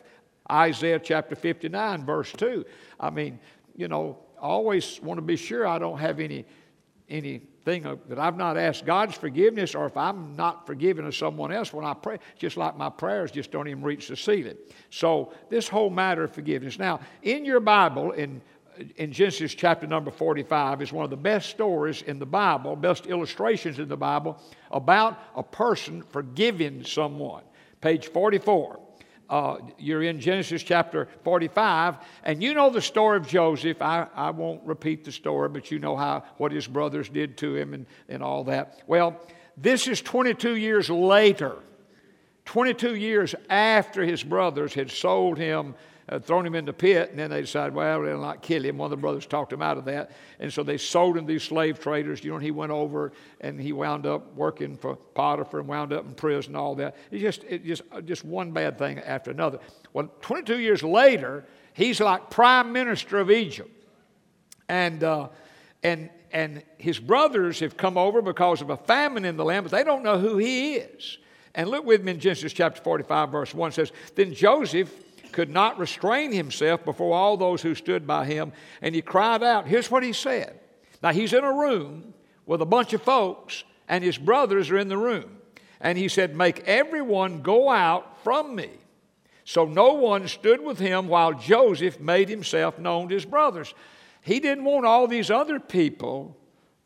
Isaiah 0.51 0.99
chapter 0.99 1.35
59, 1.35 2.05
verse 2.05 2.31
2. 2.33 2.65
I 2.99 3.09
mean, 3.09 3.39
you 3.75 3.87
know, 3.87 4.19
I 4.37 4.47
always 4.47 4.99
want 5.01 5.17
to 5.17 5.21
be 5.21 5.37
sure 5.37 5.65
I 5.65 5.79
don't 5.79 5.97
have 5.97 6.19
any 6.19 6.45
any 7.07 7.41
anything 7.67 7.99
that 8.09 8.19
I've 8.19 8.37
not 8.37 8.57
asked 8.57 8.85
God's 8.85 9.15
forgiveness, 9.15 9.75
or 9.75 9.85
if 9.85 9.97
I'm 9.97 10.35
not 10.35 10.65
forgiving 10.65 11.05
of 11.05 11.15
someone 11.15 11.51
else 11.51 11.73
when 11.73 11.85
I 11.85 11.93
pray, 11.93 12.19
just 12.37 12.57
like 12.57 12.77
my 12.77 12.89
prayers 12.89 13.31
just 13.31 13.51
don't 13.51 13.67
even 13.67 13.83
reach 13.83 14.07
the 14.07 14.15
ceiling. 14.15 14.57
So, 14.89 15.33
this 15.49 15.67
whole 15.67 15.89
matter 15.89 16.23
of 16.23 16.33
forgiveness. 16.33 16.79
Now, 16.79 16.99
in 17.23 17.45
your 17.45 17.59
Bible, 17.59 18.11
in 18.11 18.41
in 18.97 19.11
Genesis 19.11 19.53
chapter 19.53 19.87
number 19.87 20.11
45 20.11 20.81
is 20.81 20.91
one 20.91 21.05
of 21.05 21.09
the 21.09 21.17
best 21.17 21.49
stories 21.49 22.01
in 22.01 22.19
the 22.19 22.25
Bible, 22.25 22.75
best 22.75 23.07
illustrations 23.07 23.79
in 23.79 23.87
the 23.87 23.97
Bible 23.97 24.37
about 24.71 25.19
a 25.35 25.43
person 25.43 26.01
forgiving 26.01 26.83
someone. 26.83 27.43
Page 27.81 28.07
44 28.07 28.79
uh, 29.29 29.57
you're 29.77 30.03
in 30.03 30.19
Genesis 30.19 30.63
chapter 30.63 31.07
45, 31.23 31.95
and 32.23 32.41
you 32.43 32.53
know 32.53 32.69
the 32.69 32.81
story 32.81 33.17
of 33.17 33.27
Joseph. 33.27 33.81
I, 33.81 34.07
I 34.15 34.29
won't 34.29 34.63
repeat 34.63 35.03
the 35.03 35.11
story, 35.11 35.49
but 35.49 35.71
you 35.71 35.79
know 35.79 35.95
how 35.95 36.23
what 36.37 36.51
his 36.51 36.67
brothers 36.67 37.09
did 37.09 37.37
to 37.39 37.55
him 37.55 37.73
and, 37.73 37.85
and 38.07 38.21
all 38.21 38.43
that. 38.45 38.81
Well, 38.87 39.19
this 39.57 39.87
is 39.87 40.01
22 40.01 40.55
years 40.55 40.89
later, 40.89 41.55
22 42.45 42.95
years 42.95 43.33
after 43.49 44.03
his 44.03 44.23
brothers 44.23 44.73
had 44.73 44.91
sold 44.91 45.37
him 45.37 45.75
uh, 46.07 46.19
thrown 46.19 46.45
him 46.45 46.53
in 46.53 46.65
the 46.65 46.73
pit, 46.73 47.09
and 47.09 47.17
then 47.17 47.31
they 47.31 47.41
decided, 47.41 47.73
well, 47.73 48.03
they'll 48.03 48.21
not 48.21 48.41
kill 48.41 48.63
him. 48.63 48.77
One 48.77 48.87
of 48.87 48.91
the 48.91 49.01
brothers 49.01 49.25
talked 49.25 49.51
him 49.51 49.61
out 49.61 49.77
of 49.77 49.85
that. 49.85 50.11
And 50.39 50.53
so 50.53 50.61
they 50.61 50.77
sold 50.77 51.17
him 51.17 51.25
to 51.25 51.33
these 51.33 51.43
slave 51.43 51.79
traders. 51.79 52.23
You 52.23 52.31
know, 52.31 52.37
he 52.37 52.51
went 52.51 52.71
over 52.71 53.11
and 53.41 53.59
he 53.59 53.73
wound 53.73 54.05
up 54.05 54.35
working 54.35 54.77
for 54.77 54.95
Potiphar 54.95 55.61
and 55.61 55.69
wound 55.69 55.93
up 55.93 56.05
in 56.05 56.13
prison 56.13 56.51
and 56.51 56.57
all 56.57 56.75
that. 56.75 56.95
It's 57.09 57.21
just, 57.21 57.43
it 57.45 57.65
just, 57.65 57.81
uh, 57.91 58.01
just 58.01 58.23
one 58.23 58.51
bad 58.51 58.77
thing 58.77 58.99
after 58.99 59.31
another. 59.31 59.59
Well, 59.93 60.11
22 60.21 60.59
years 60.59 60.83
later, 60.83 61.45
he's 61.73 61.99
like 61.99 62.29
prime 62.29 62.71
minister 62.71 63.17
of 63.17 63.31
Egypt. 63.31 63.71
And, 64.69 65.03
uh, 65.03 65.29
and, 65.81 66.11
and 66.31 66.61
his 66.77 66.99
brothers 66.99 67.59
have 67.61 67.77
come 67.77 67.97
over 67.97 68.21
because 68.21 68.61
of 68.61 68.69
a 68.69 68.77
famine 68.77 69.25
in 69.25 69.37
the 69.37 69.45
land, 69.45 69.63
but 69.63 69.71
they 69.71 69.83
don't 69.83 70.03
know 70.03 70.19
who 70.19 70.37
he 70.37 70.75
is. 70.75 71.17
And 71.55 71.69
look 71.69 71.85
with 71.85 72.03
me 72.03 72.11
in 72.11 72.19
Genesis 72.19 72.53
chapter 72.53 72.81
45, 72.81 73.31
verse 73.31 73.53
1 73.55 73.71
says, 73.71 73.91
Then 74.13 74.33
Joseph 74.33 75.04
could 75.35 75.49
not 75.49 75.77
restrain 75.77 76.31
himself 76.31 76.85
before 76.85 77.13
all 77.13 77.35
those 77.35 77.61
who 77.61 77.75
stood 77.75 78.07
by 78.07 78.25
him, 78.25 78.53
and 78.81 78.95
he 78.95 79.01
cried 79.01 79.43
out. 79.43 79.67
Here's 79.67 79.91
what 79.91 80.01
he 80.01 80.13
said. 80.13 80.57
Now, 81.03 81.11
he's 81.11 81.33
in 81.33 81.43
a 81.43 81.51
room 81.51 82.13
with 82.45 82.61
a 82.61 82.65
bunch 82.65 82.93
of 82.93 83.01
folks, 83.01 83.65
and 83.89 84.01
his 84.01 84.17
brothers 84.17 84.71
are 84.71 84.77
in 84.77 84.87
the 84.87 84.97
room. 84.97 85.39
And 85.81 85.97
he 85.97 86.07
said, 86.07 86.37
Make 86.37 86.61
everyone 86.61 87.41
go 87.41 87.69
out 87.69 88.23
from 88.23 88.55
me. 88.55 88.69
So 89.43 89.65
no 89.65 89.95
one 89.95 90.29
stood 90.29 90.61
with 90.61 90.79
him 90.79 91.09
while 91.09 91.33
Joseph 91.33 91.99
made 91.99 92.29
himself 92.29 92.79
known 92.79 93.09
to 93.09 93.15
his 93.15 93.25
brothers. 93.25 93.73
He 94.21 94.39
didn't 94.39 94.63
want 94.63 94.85
all 94.85 95.05
these 95.05 95.29
other 95.29 95.59
people 95.59 96.37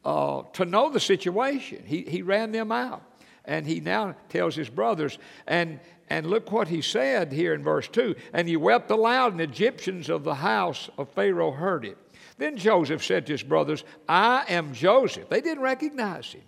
uh, 0.03 0.41
to 0.53 0.65
know 0.65 0.89
the 0.89 0.99
situation. 0.99 1.83
He, 1.85 2.01
he 2.01 2.23
ran 2.23 2.51
them 2.51 2.71
out. 2.71 3.03
And 3.45 3.65
he 3.65 3.79
now 3.79 4.15
tells 4.29 4.55
his 4.55 4.69
brothers, 4.69 5.17
and 5.47 5.79
and 6.09 6.25
look 6.25 6.51
what 6.51 6.67
he 6.67 6.81
said 6.81 7.31
here 7.31 7.53
in 7.53 7.63
verse 7.63 7.87
2 7.87 8.15
And 8.33 8.47
he 8.47 8.57
wept 8.57 8.89
aloud, 8.91 9.31
and 9.31 9.39
the 9.39 9.43
Egyptians 9.43 10.09
of 10.09 10.23
the 10.23 10.35
house 10.35 10.89
of 10.97 11.09
Pharaoh 11.09 11.51
heard 11.51 11.85
it. 11.85 11.97
Then 12.37 12.57
Joseph 12.57 13.03
said 13.03 13.25
to 13.25 13.33
his 13.33 13.43
brothers, 13.43 13.83
I 14.07 14.45
am 14.47 14.73
Joseph. 14.73 15.29
They 15.29 15.41
didn't 15.41 15.61
recognize 15.61 16.31
him. 16.31 16.41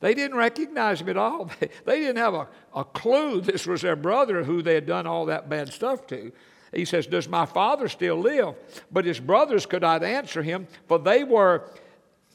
They 0.00 0.14
didn't 0.14 0.36
recognize 0.36 1.00
him 1.00 1.08
at 1.08 1.16
all. 1.16 1.50
They 1.86 2.00
didn't 2.00 2.18
have 2.18 2.34
a, 2.34 2.48
a 2.74 2.84
clue 2.84 3.40
this 3.40 3.66
was 3.66 3.82
their 3.82 3.96
brother 3.96 4.44
who 4.44 4.62
they 4.62 4.74
had 4.74 4.86
done 4.86 5.06
all 5.06 5.26
that 5.26 5.48
bad 5.48 5.72
stuff 5.72 6.06
to. 6.08 6.30
He 6.72 6.84
says, 6.84 7.06
Does 7.06 7.28
my 7.28 7.46
father 7.46 7.88
still 7.88 8.16
live? 8.16 8.54
But 8.92 9.06
his 9.06 9.18
brothers 9.18 9.66
could 9.66 9.82
not 9.82 10.02
answer 10.02 10.42
him, 10.42 10.66
for 10.86 10.98
they 10.98 11.24
were, 11.24 11.70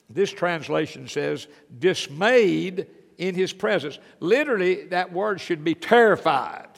this 0.10 0.32
translation 0.32 1.08
says, 1.08 1.48
dismayed 1.78 2.88
in 3.20 3.36
his 3.36 3.54
presence. 3.54 4.00
Literally, 4.20 4.86
that 4.86 5.14
word 5.14 5.40
should 5.40 5.64
be 5.64 5.76
terrified. 5.76 6.70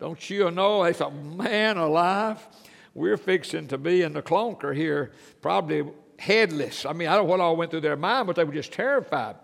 don't 0.00 0.30
you 0.30 0.50
know? 0.50 0.84
They 0.84 0.94
thought, 0.94 1.14
man 1.14 1.76
alive, 1.76 2.38
we're 2.94 3.18
fixing 3.18 3.66
to 3.68 3.78
be 3.78 4.02
in 4.02 4.12
the 4.14 4.22
clunker 4.22 4.74
here, 4.74 5.10
probably 5.42 5.84
headless. 6.18 6.86
I 6.86 6.92
mean, 6.92 7.08
I 7.08 7.16
don't 7.16 7.26
know 7.26 7.30
what 7.30 7.40
all 7.40 7.56
went 7.56 7.72
through 7.72 7.80
their 7.80 7.96
mind, 7.96 8.28
but 8.28 8.36
they 8.36 8.44
were 8.44 8.52
just 8.52 8.72
terrified. 8.72 9.36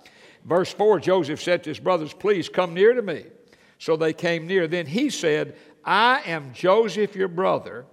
Verse 0.44 0.72
4 0.72 1.00
Joseph 1.00 1.42
said 1.42 1.64
to 1.64 1.70
his 1.70 1.80
brothers, 1.80 2.12
Please 2.14 2.48
come 2.48 2.72
near 2.72 2.94
to 2.94 3.02
me. 3.02 3.24
So 3.80 3.96
they 3.96 4.12
came 4.12 4.46
near. 4.46 4.68
Then 4.68 4.86
he 4.86 5.10
said, 5.10 5.56
I 5.84 6.22
am 6.24 6.52
Joseph, 6.52 7.16
your 7.16 7.28
brother. 7.28 7.84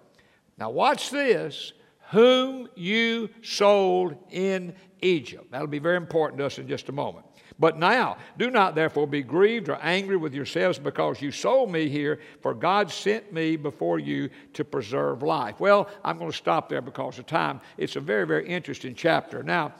Now, 0.58 0.70
watch 0.70 1.10
this, 1.10 1.74
whom 2.12 2.70
you 2.76 3.30
sold 3.42 4.16
in 4.30 4.76
Egypt. 5.02 5.52
That'll 5.52 5.68
be 5.68 5.80
very 5.80 5.98
important 5.98 6.40
to 6.40 6.46
us 6.46 6.60
in 6.60 6.68
just 6.68 6.90
a 6.90 6.92
moment. 6.92 7.26
But 7.58 7.78
now, 7.78 8.18
do 8.38 8.52
not 8.52 8.76
therefore 8.76 9.08
be 9.08 9.24
grieved 9.24 9.70
or 9.70 9.78
angry 9.82 10.18
with 10.18 10.34
yourselves 10.34 10.78
because 10.78 11.22
you 11.22 11.32
sold 11.32 11.72
me 11.72 11.88
here, 11.88 12.20
for 12.42 12.54
God 12.54 12.92
sent 12.92 13.32
me 13.32 13.56
before 13.56 13.98
you 13.98 14.30
to 14.54 14.66
preserve 14.66 15.24
life. 15.24 15.60
Well, 15.60 15.88
I'm 16.04 16.18
going 16.18 16.32
to 16.32 16.38
stop 16.38 16.68
there 16.68 16.82
because 16.82 17.18
of 17.18 17.28
time. 17.28 17.62
It's 17.78 17.96
a 17.96 18.02
very, 18.02 18.28
very 18.28 18.46
interesting 18.48 18.94
chapter. 18.94 19.42
Now, 19.42 19.74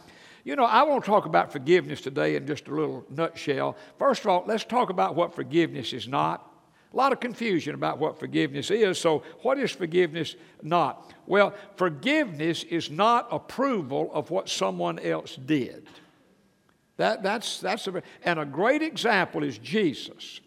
you 0.46 0.56
know, 0.56 0.64
I 0.64 0.84
want 0.84 1.04
to 1.04 1.10
talk 1.10 1.26
about 1.26 1.52
forgiveness 1.52 2.02
today 2.02 2.36
in 2.36 2.48
just 2.48 2.68
a 2.68 2.74
little 2.74 3.06
nutshell. 3.10 3.76
First 4.00 4.22
of 4.22 4.28
all, 4.28 4.44
let's 4.46 4.64
talk 4.64 4.90
about 4.90 5.16
what 5.16 5.36
forgiveness 5.36 5.92
is 5.92 6.08
not. 6.08 6.50
A 6.94 6.96
lot 6.96 7.12
of 7.12 7.20
confusion 7.20 7.76
about 7.76 7.98
what 7.98 8.20
forgiveness 8.20 8.72
is. 8.72 8.98
So, 8.98 9.24
what 9.42 9.58
is 9.58 9.72
forgiveness 9.72 10.38
not? 10.62 11.14
Well, 11.26 11.54
forgiveness 11.76 12.64
is 12.64 12.90
not 12.90 13.28
approval 13.32 14.10
of 14.14 14.32
what 14.32 14.48
someone 14.48 15.00
else 15.00 15.36
did. 15.36 15.88
That, 16.98 17.24
that's, 17.24 17.60
that's 17.60 17.88
a, 17.88 18.02
and 18.24 18.40
a 18.40 18.46
great 18.46 18.82
example 18.82 19.44
is 19.44 19.58
Jesus. 19.58 20.40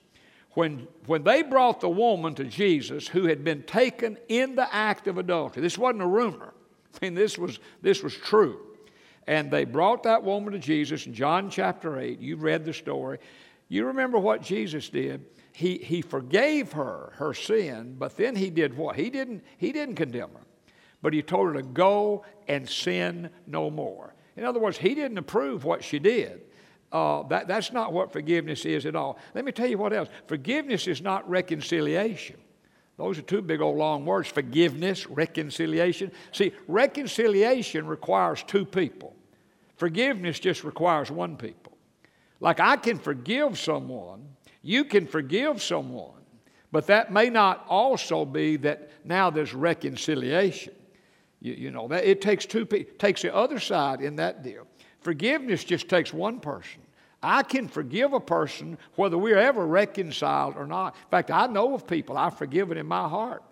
When, 0.53 0.89
when 1.07 1.23
they 1.23 1.43
brought 1.43 1.81
the 1.81 1.89
woman 1.89 2.35
to 2.37 2.45
Jesus 2.45 3.07
who 3.07 3.27
had 3.27 3.45
been 3.45 3.63
taken 3.63 4.19
in 4.29 4.55
the 4.55 4.73
act 4.75 5.07
of 5.07 5.19
adultery, 5.19 5.63
this 5.63 5.79
wasn't 5.79 6.03
a 6.03 6.07
rumor. 6.07 6.55
I 6.95 7.05
mean, 7.05 7.15
this 7.15 7.39
was, 7.39 7.61
this 7.83 8.03
was 8.03 8.15
true. 8.15 8.61
And 9.27 9.51
they 9.51 9.65
brought 9.65 10.05
that 10.05 10.25
woman 10.25 10.55
to 10.55 10.59
Jesus 10.59 11.07
in 11.07 11.13
John 11.13 11.51
chapter 11.51 12.01
8. 12.01 12.19
You've 12.19 12.43
read 12.43 12.65
the 12.65 12.73
story. 12.73 13.19
You 13.69 13.87
remember 13.87 14.19
what 14.19 14.41
Jesus 14.41 14.89
did? 14.89 15.27
He, 15.53 15.77
he 15.79 16.01
forgave 16.01 16.73
her 16.73 17.13
her 17.17 17.35
sin, 17.35 17.97
but 17.99 18.17
then 18.17 18.37
he 18.37 18.49
did 18.49 18.77
what? 18.77 18.97
He 18.97 19.11
didn't, 19.11 19.45
he 19.59 19.73
didn't 19.73 19.97
condemn 19.97 20.31
her, 20.31 20.47
but 21.03 21.13
he 21.13 21.21
told 21.21 21.49
her 21.49 21.55
to 21.55 21.63
go 21.63 22.25
and 22.47 22.69
sin 22.69 23.29
no 23.47 23.71
more. 23.71 24.15
In 24.39 24.45
other 24.45 24.61
words, 24.61 24.79
he 24.79 24.95
didn't 24.95 25.19
approve 25.19 25.65
what 25.65 25.83
she 25.83 25.99
did. 25.99 26.43
Uh, 26.93 27.25
that, 27.25 27.49
that's 27.49 27.73
not 27.73 27.93
what 27.93 28.13
forgiveness 28.13 28.65
is 28.65 28.87
at 28.87 28.95
all. 28.95 29.19
Let 29.35 29.45
me 29.45 29.51
tell 29.51 29.67
you 29.67 29.77
what 29.77 29.93
else. 29.93 30.09
Forgiveness 30.29 30.87
is 30.87 31.03
not 31.03 31.29
reconciliation. 31.29 32.37
Those 32.97 33.19
are 33.19 33.23
two 33.23 33.43
big 33.43 33.61
old 33.61 33.77
long 33.77 34.07
words 34.07 34.29
forgiveness, 34.29 35.09
reconciliation. 35.09 36.13
See, 36.31 36.53
reconciliation 36.69 37.87
requires 37.89 38.45
two 38.45 38.65
people, 38.65 39.15
forgiveness 39.77 40.39
just 40.39 40.63
requires 40.63 41.11
one 41.11 41.37
people. 41.37 41.77
Like 42.41 42.61
I 42.61 42.77
can 42.77 42.99
forgive 42.99 43.59
someone, 43.59 44.29
you 44.63 44.85
can 44.85 45.09
forgive 45.09 45.61
someone, 45.61 46.23
but 46.71 46.87
that 46.87 47.13
may 47.13 47.29
not 47.29 47.67
also 47.69 48.25
be 48.25 48.57
that 48.59 48.89
now 49.05 49.31
there's 49.31 49.53
reconciliation. 49.53 50.75
You, 51.41 51.55
you 51.55 51.71
know, 51.71 51.89
that 51.89 52.05
it 52.05 52.21
takes 52.21 52.47
two 52.47 52.67
people, 52.67 52.93
takes 52.99 53.23
the 53.23 53.35
other 53.35 53.61
side 53.61 54.01
in 54.01 54.17
that 54.17 54.43
deal. 54.43 54.67
Forgiveness 55.01 55.65
just 55.65 55.89
takes 55.89 56.13
one 56.13 56.41
person. 56.41 56.81
I 57.23 57.43
can 57.43 57.69
forgive 57.69 58.13
a 58.13 58.21
person 58.21 58.79
whether 58.95 59.19
we're 59.19 59.39
ever 59.39 59.67
reconciled 59.67 60.57
or 60.57 60.67
not. 60.67 60.95
In 60.95 61.11
fact, 61.11 61.31
I 61.31 61.47
know 61.47 61.75
of 61.75 61.87
people 61.87 62.17
I've 62.17 62.39
forgiven 62.39 62.79
in 62.79 62.87
my 62.87 63.09
heart 63.09 63.43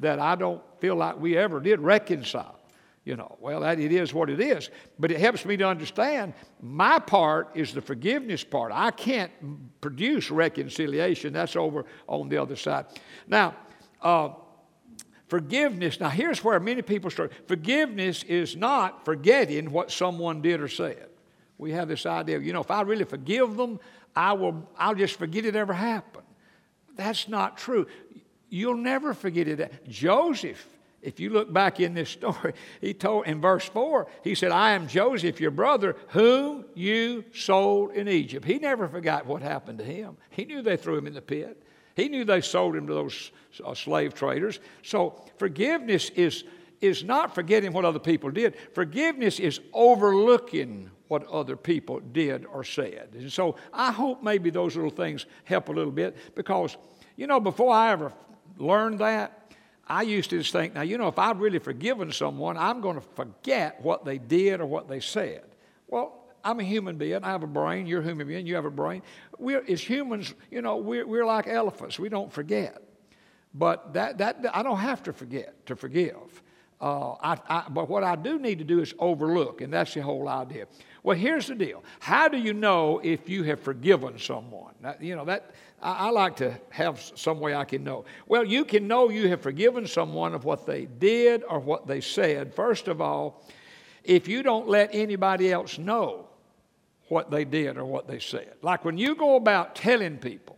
that 0.00 0.18
I 0.18 0.34
don't 0.34 0.62
feel 0.80 0.94
like 0.94 1.18
we 1.18 1.36
ever 1.36 1.60
did 1.60 1.80
reconcile. 1.80 2.58
You 3.04 3.14
know, 3.14 3.36
well, 3.40 3.60
that 3.60 3.78
it 3.78 3.92
is 3.92 4.12
what 4.12 4.28
it 4.30 4.40
is. 4.40 4.68
But 4.98 5.12
it 5.12 5.20
helps 5.20 5.44
me 5.44 5.56
to 5.58 5.64
understand 5.64 6.34
my 6.60 6.98
part 6.98 7.50
is 7.54 7.72
the 7.72 7.80
forgiveness 7.80 8.42
part. 8.42 8.72
I 8.74 8.90
can't 8.90 9.30
produce 9.80 10.28
reconciliation. 10.30 11.32
That's 11.32 11.54
over 11.54 11.84
on 12.08 12.28
the 12.28 12.36
other 12.38 12.56
side. 12.56 12.86
Now, 13.28 13.54
uh, 14.02 14.30
Forgiveness, 15.28 15.98
now 15.98 16.08
here's 16.08 16.44
where 16.44 16.60
many 16.60 16.82
people 16.82 17.10
start. 17.10 17.32
Forgiveness 17.48 18.22
is 18.24 18.56
not 18.56 19.04
forgetting 19.04 19.72
what 19.72 19.90
someone 19.90 20.40
did 20.40 20.60
or 20.60 20.68
said. 20.68 21.08
We 21.58 21.72
have 21.72 21.88
this 21.88 22.06
idea, 22.06 22.38
you 22.38 22.52
know, 22.52 22.60
if 22.60 22.70
I 22.70 22.82
really 22.82 23.04
forgive 23.04 23.56
them, 23.56 23.80
I 24.14 24.34
will, 24.34 24.68
I'll 24.78 24.94
just 24.94 25.18
forget 25.18 25.44
it 25.44 25.56
ever 25.56 25.72
happened. 25.72 26.26
That's 26.94 27.28
not 27.28 27.58
true. 27.58 27.86
You'll 28.48 28.76
never 28.76 29.14
forget 29.14 29.48
it. 29.48 29.88
Joseph, 29.88 30.64
if 31.02 31.18
you 31.20 31.30
look 31.30 31.52
back 31.52 31.80
in 31.80 31.94
this 31.94 32.10
story, 32.10 32.54
he 32.80 32.94
told 32.94 33.26
in 33.26 33.40
verse 33.40 33.64
4, 33.64 34.06
he 34.22 34.34
said, 34.34 34.52
I 34.52 34.72
am 34.72 34.86
Joseph, 34.86 35.40
your 35.40 35.50
brother, 35.50 35.96
whom 36.08 36.64
you 36.74 37.24
sold 37.34 37.92
in 37.92 38.08
Egypt. 38.08 38.44
He 38.44 38.58
never 38.58 38.86
forgot 38.88 39.26
what 39.26 39.42
happened 39.42 39.78
to 39.78 39.84
him. 39.84 40.16
He 40.30 40.44
knew 40.44 40.62
they 40.62 40.76
threw 40.76 40.96
him 40.96 41.06
in 41.06 41.14
the 41.14 41.22
pit. 41.22 41.62
He 41.96 42.08
knew 42.08 42.24
they 42.24 42.42
sold 42.42 42.76
him 42.76 42.86
to 42.86 42.94
those 42.94 43.32
uh, 43.64 43.74
slave 43.74 44.12
traders. 44.12 44.60
So 44.82 45.24
forgiveness 45.38 46.10
is, 46.10 46.44
is 46.82 47.02
not 47.02 47.34
forgetting 47.34 47.72
what 47.72 47.86
other 47.86 47.98
people 47.98 48.30
did, 48.30 48.54
forgiveness 48.74 49.40
is 49.40 49.60
overlooking 49.72 50.90
what 51.08 51.26
other 51.28 51.56
people 51.56 52.00
did 52.00 52.44
or 52.46 52.64
said. 52.64 53.08
And 53.14 53.32
so 53.32 53.56
I 53.72 53.92
hope 53.92 54.22
maybe 54.22 54.50
those 54.50 54.76
little 54.76 54.90
things 54.90 55.24
help 55.44 55.70
a 55.70 55.72
little 55.72 55.92
bit 55.92 56.16
because, 56.34 56.76
you 57.16 57.26
know, 57.26 57.40
before 57.40 57.72
I 57.72 57.92
ever 57.92 58.12
learned 58.58 58.98
that, 58.98 59.54
I 59.88 60.02
used 60.02 60.30
to 60.30 60.38
just 60.38 60.52
think, 60.52 60.74
now, 60.74 60.82
you 60.82 60.98
know, 60.98 61.06
if 61.06 61.18
I've 61.18 61.38
really 61.38 61.60
forgiven 61.60 62.10
someone, 62.10 62.58
I'm 62.58 62.80
going 62.80 62.96
to 62.96 63.06
forget 63.14 63.80
what 63.80 64.04
they 64.04 64.18
did 64.18 64.60
or 64.60 64.66
what 64.66 64.88
they 64.88 65.00
said. 65.00 65.44
Well, 65.86 66.25
I'm 66.46 66.60
a 66.60 66.64
human 66.64 66.96
being. 66.96 67.24
I 67.24 67.32
have 67.32 67.42
a 67.42 67.48
brain. 67.48 67.88
You're 67.88 68.00
a 68.00 68.04
human 68.04 68.28
being. 68.28 68.46
You 68.46 68.54
have 68.54 68.66
a 68.66 68.70
brain. 68.70 69.02
We're, 69.36 69.64
as 69.68 69.82
humans, 69.82 70.32
you 70.48 70.62
know, 70.62 70.76
we're, 70.76 71.04
we're 71.04 71.26
like 71.26 71.48
elephants. 71.48 71.98
We 71.98 72.08
don't 72.08 72.32
forget. 72.32 72.80
But 73.52 73.94
that, 73.94 74.18
that, 74.18 74.44
I 74.52 74.62
don't 74.62 74.78
have 74.78 75.02
to 75.04 75.12
forget 75.12 75.66
to 75.66 75.74
forgive. 75.74 76.42
Uh, 76.80 77.12
I, 77.14 77.38
I, 77.48 77.64
but 77.68 77.88
what 77.88 78.04
I 78.04 78.14
do 78.14 78.38
need 78.38 78.58
to 78.58 78.64
do 78.64 78.80
is 78.80 78.94
overlook, 79.00 79.60
and 79.60 79.72
that's 79.72 79.94
the 79.94 80.02
whole 80.02 80.28
idea. 80.28 80.66
Well, 81.02 81.16
here's 81.16 81.48
the 81.48 81.56
deal. 81.56 81.82
How 81.98 82.28
do 82.28 82.38
you 82.38 82.54
know 82.54 83.00
if 83.02 83.28
you 83.28 83.42
have 83.44 83.58
forgiven 83.58 84.16
someone? 84.16 84.74
That, 84.82 85.02
you 85.02 85.16
know, 85.16 85.24
that 85.24 85.50
I, 85.82 86.06
I 86.06 86.10
like 86.10 86.36
to 86.36 86.56
have 86.70 87.00
some 87.16 87.40
way 87.40 87.56
I 87.56 87.64
can 87.64 87.82
know. 87.82 88.04
Well, 88.28 88.44
you 88.44 88.64
can 88.64 88.86
know 88.86 89.08
you 89.10 89.28
have 89.30 89.40
forgiven 89.40 89.88
someone 89.88 90.32
of 90.32 90.44
what 90.44 90.64
they 90.64 90.84
did 90.84 91.42
or 91.48 91.58
what 91.58 91.88
they 91.88 92.00
said. 92.00 92.54
First 92.54 92.86
of 92.86 93.00
all, 93.00 93.42
if 94.04 94.28
you 94.28 94.44
don't 94.44 94.68
let 94.68 94.94
anybody 94.94 95.50
else 95.50 95.78
know 95.78 96.25
what 97.08 97.30
they 97.30 97.44
did 97.44 97.76
or 97.76 97.84
what 97.84 98.08
they 98.08 98.18
said. 98.18 98.54
Like 98.62 98.84
when 98.84 98.98
you 98.98 99.14
go 99.14 99.36
about 99.36 99.74
telling 99.74 100.18
people 100.18 100.56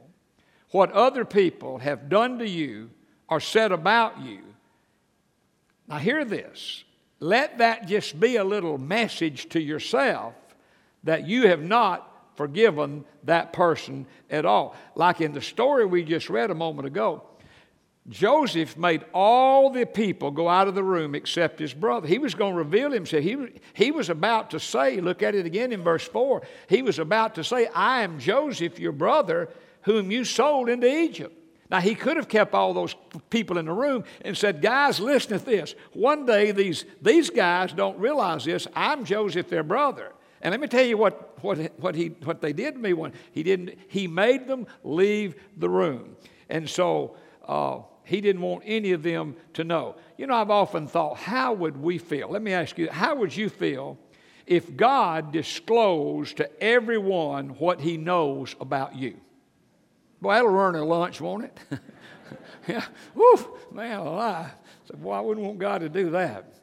what 0.71 0.93
other 0.93 1.25
people 1.25 1.79
have 1.79 2.09
done 2.09 2.39
to 2.39 2.49
you 2.49 2.91
or 3.29 3.41
said 3.41 3.73
about 3.73 4.21
you, 4.21 4.41
now 5.89 5.99
hear 5.99 6.25
this. 6.25 6.85
Let 7.21 7.59
that 7.59 7.87
just 7.87 8.19
be 8.21 8.37
a 8.37 8.45
little 8.45 8.79
message 8.79 9.49
to 9.51 9.61
yourself 9.61 10.35
that 11.05 11.27
you 11.27 11.49
have 11.49 11.63
not 11.63 12.05
forgiven 12.37 13.05
that 13.25 13.53
person 13.53 14.07
at 14.31 14.45
all. 14.45 14.77
Like 14.95 15.21
in 15.21 15.33
the 15.33 15.41
story 15.41 15.85
we 15.85 16.05
just 16.05 16.31
read 16.31 16.51
a 16.51 16.55
moment 16.55 16.87
ago, 16.87 17.25
Joseph 18.09 18.77
made 18.79 19.05
all 19.13 19.71
the 19.71 19.85
people 19.85 20.31
go 20.31 20.49
out 20.49 20.67
of 20.67 20.75
the 20.75 20.83
room 20.83 21.15
except 21.15 21.59
his 21.59 21.75
brother. 21.75 22.09
He 22.09 22.19
was 22.19 22.35
going 22.35 22.53
to 22.53 22.59
reveal 22.59 22.91
himself. 22.91 23.23
He, 23.23 23.37
he 23.75 23.91
was 23.91 24.09
about 24.09 24.51
to 24.51 24.61
say, 24.61 25.01
look 25.01 25.23
at 25.23 25.35
it 25.35 25.45
again 25.45 25.73
in 25.73 25.83
verse 25.83 26.07
4. 26.09 26.43
He 26.69 26.81
was 26.81 26.99
about 26.99 27.35
to 27.35 27.45
say, 27.45 27.67
I 27.75 28.03
am 28.03 28.19
Joseph, 28.19 28.79
your 28.79 28.93
brother, 28.93 29.51
whom 29.83 30.11
you 30.11 30.25
sold 30.25 30.71
into 30.71 30.89
Egypt. 30.89 31.35
Now, 31.71 31.81
he 31.81 31.95
could 31.95 32.17
have 32.17 32.29
kept 32.29 32.55
all 32.55 32.73
those 32.73 32.95
people 33.29 33.59
in 33.59 33.67
the 33.67 33.73
room 33.73 34.05
and 34.23 34.37
said, 34.37 34.63
Guys, 34.63 35.01
listen 35.01 35.39
to 35.39 35.45
this. 35.45 35.75
One 35.93 36.25
day, 36.25 36.51
these, 36.51 36.87
these 37.03 37.29
guys 37.29 37.73
don't 37.73 37.99
realize 37.99 38.45
this. 38.45 38.67
I'm 38.75 39.05
Joseph, 39.05 39.51
their 39.51 39.63
brother. 39.63 40.13
And 40.41 40.53
let 40.53 40.61
me 40.61 40.67
tell 40.67 40.85
you 40.85 40.97
what, 40.97 41.43
what, 41.43 41.59
what, 41.79 41.95
he, 41.95 42.09
what 42.25 42.41
they 42.41 42.53
did 42.55 42.75
to 42.75 42.81
me 42.81 42.95
when 42.95 43.13
he 43.33 43.43
didn't, 43.43 43.77
he 43.89 44.07
made 44.07 44.47
them 44.47 44.67
leave 44.83 45.35
the 45.57 45.69
room. 45.69 46.17
And 46.49 46.69
so, 46.69 47.17
uh, 47.49 47.81
he 48.05 48.21
didn't 48.21 48.43
want 48.43 48.63
any 48.65 48.93
of 48.93 49.03
them 49.03 49.37
to 49.55 49.65
know. 49.65 49.97
You 50.17 50.27
know, 50.27 50.35
I've 50.35 50.51
often 50.51 50.87
thought, 50.87 51.19
how 51.19 51.53
would 51.55 51.77
we 51.77 51.99
feel? 51.99 52.29
Let 52.29 52.43
me 52.43 52.53
ask 52.53 52.79
you, 52.79 52.89
how 52.91 53.17
would 53.17 53.37
you 53.37 53.49
feel 53.49 53.99
if 54.47 54.77
God 54.77 55.33
disclosed 55.33 56.39
to 56.39 56.63
everyone 56.63 57.51
what 57.51 57.81
he 57.81 57.97
knows 57.97 58.55
about 58.61 58.95
you? 58.97 59.19
Boy, 60.21 60.35
that'll 60.35 60.51
run 60.51 60.75
a 60.75 60.85
lunch, 60.85 61.21
won't 61.21 61.45
it? 61.45 61.59
yeah. 62.69 62.85
Woof, 63.15 63.47
man 63.73 63.99
alive. 64.01 64.53
So, 64.87 64.97
boy, 64.97 65.13
I 65.13 65.21
wouldn't 65.21 65.47
want 65.47 65.59
God 65.59 65.81
to 65.83 65.89
do 65.89 66.11
that. 66.11 66.55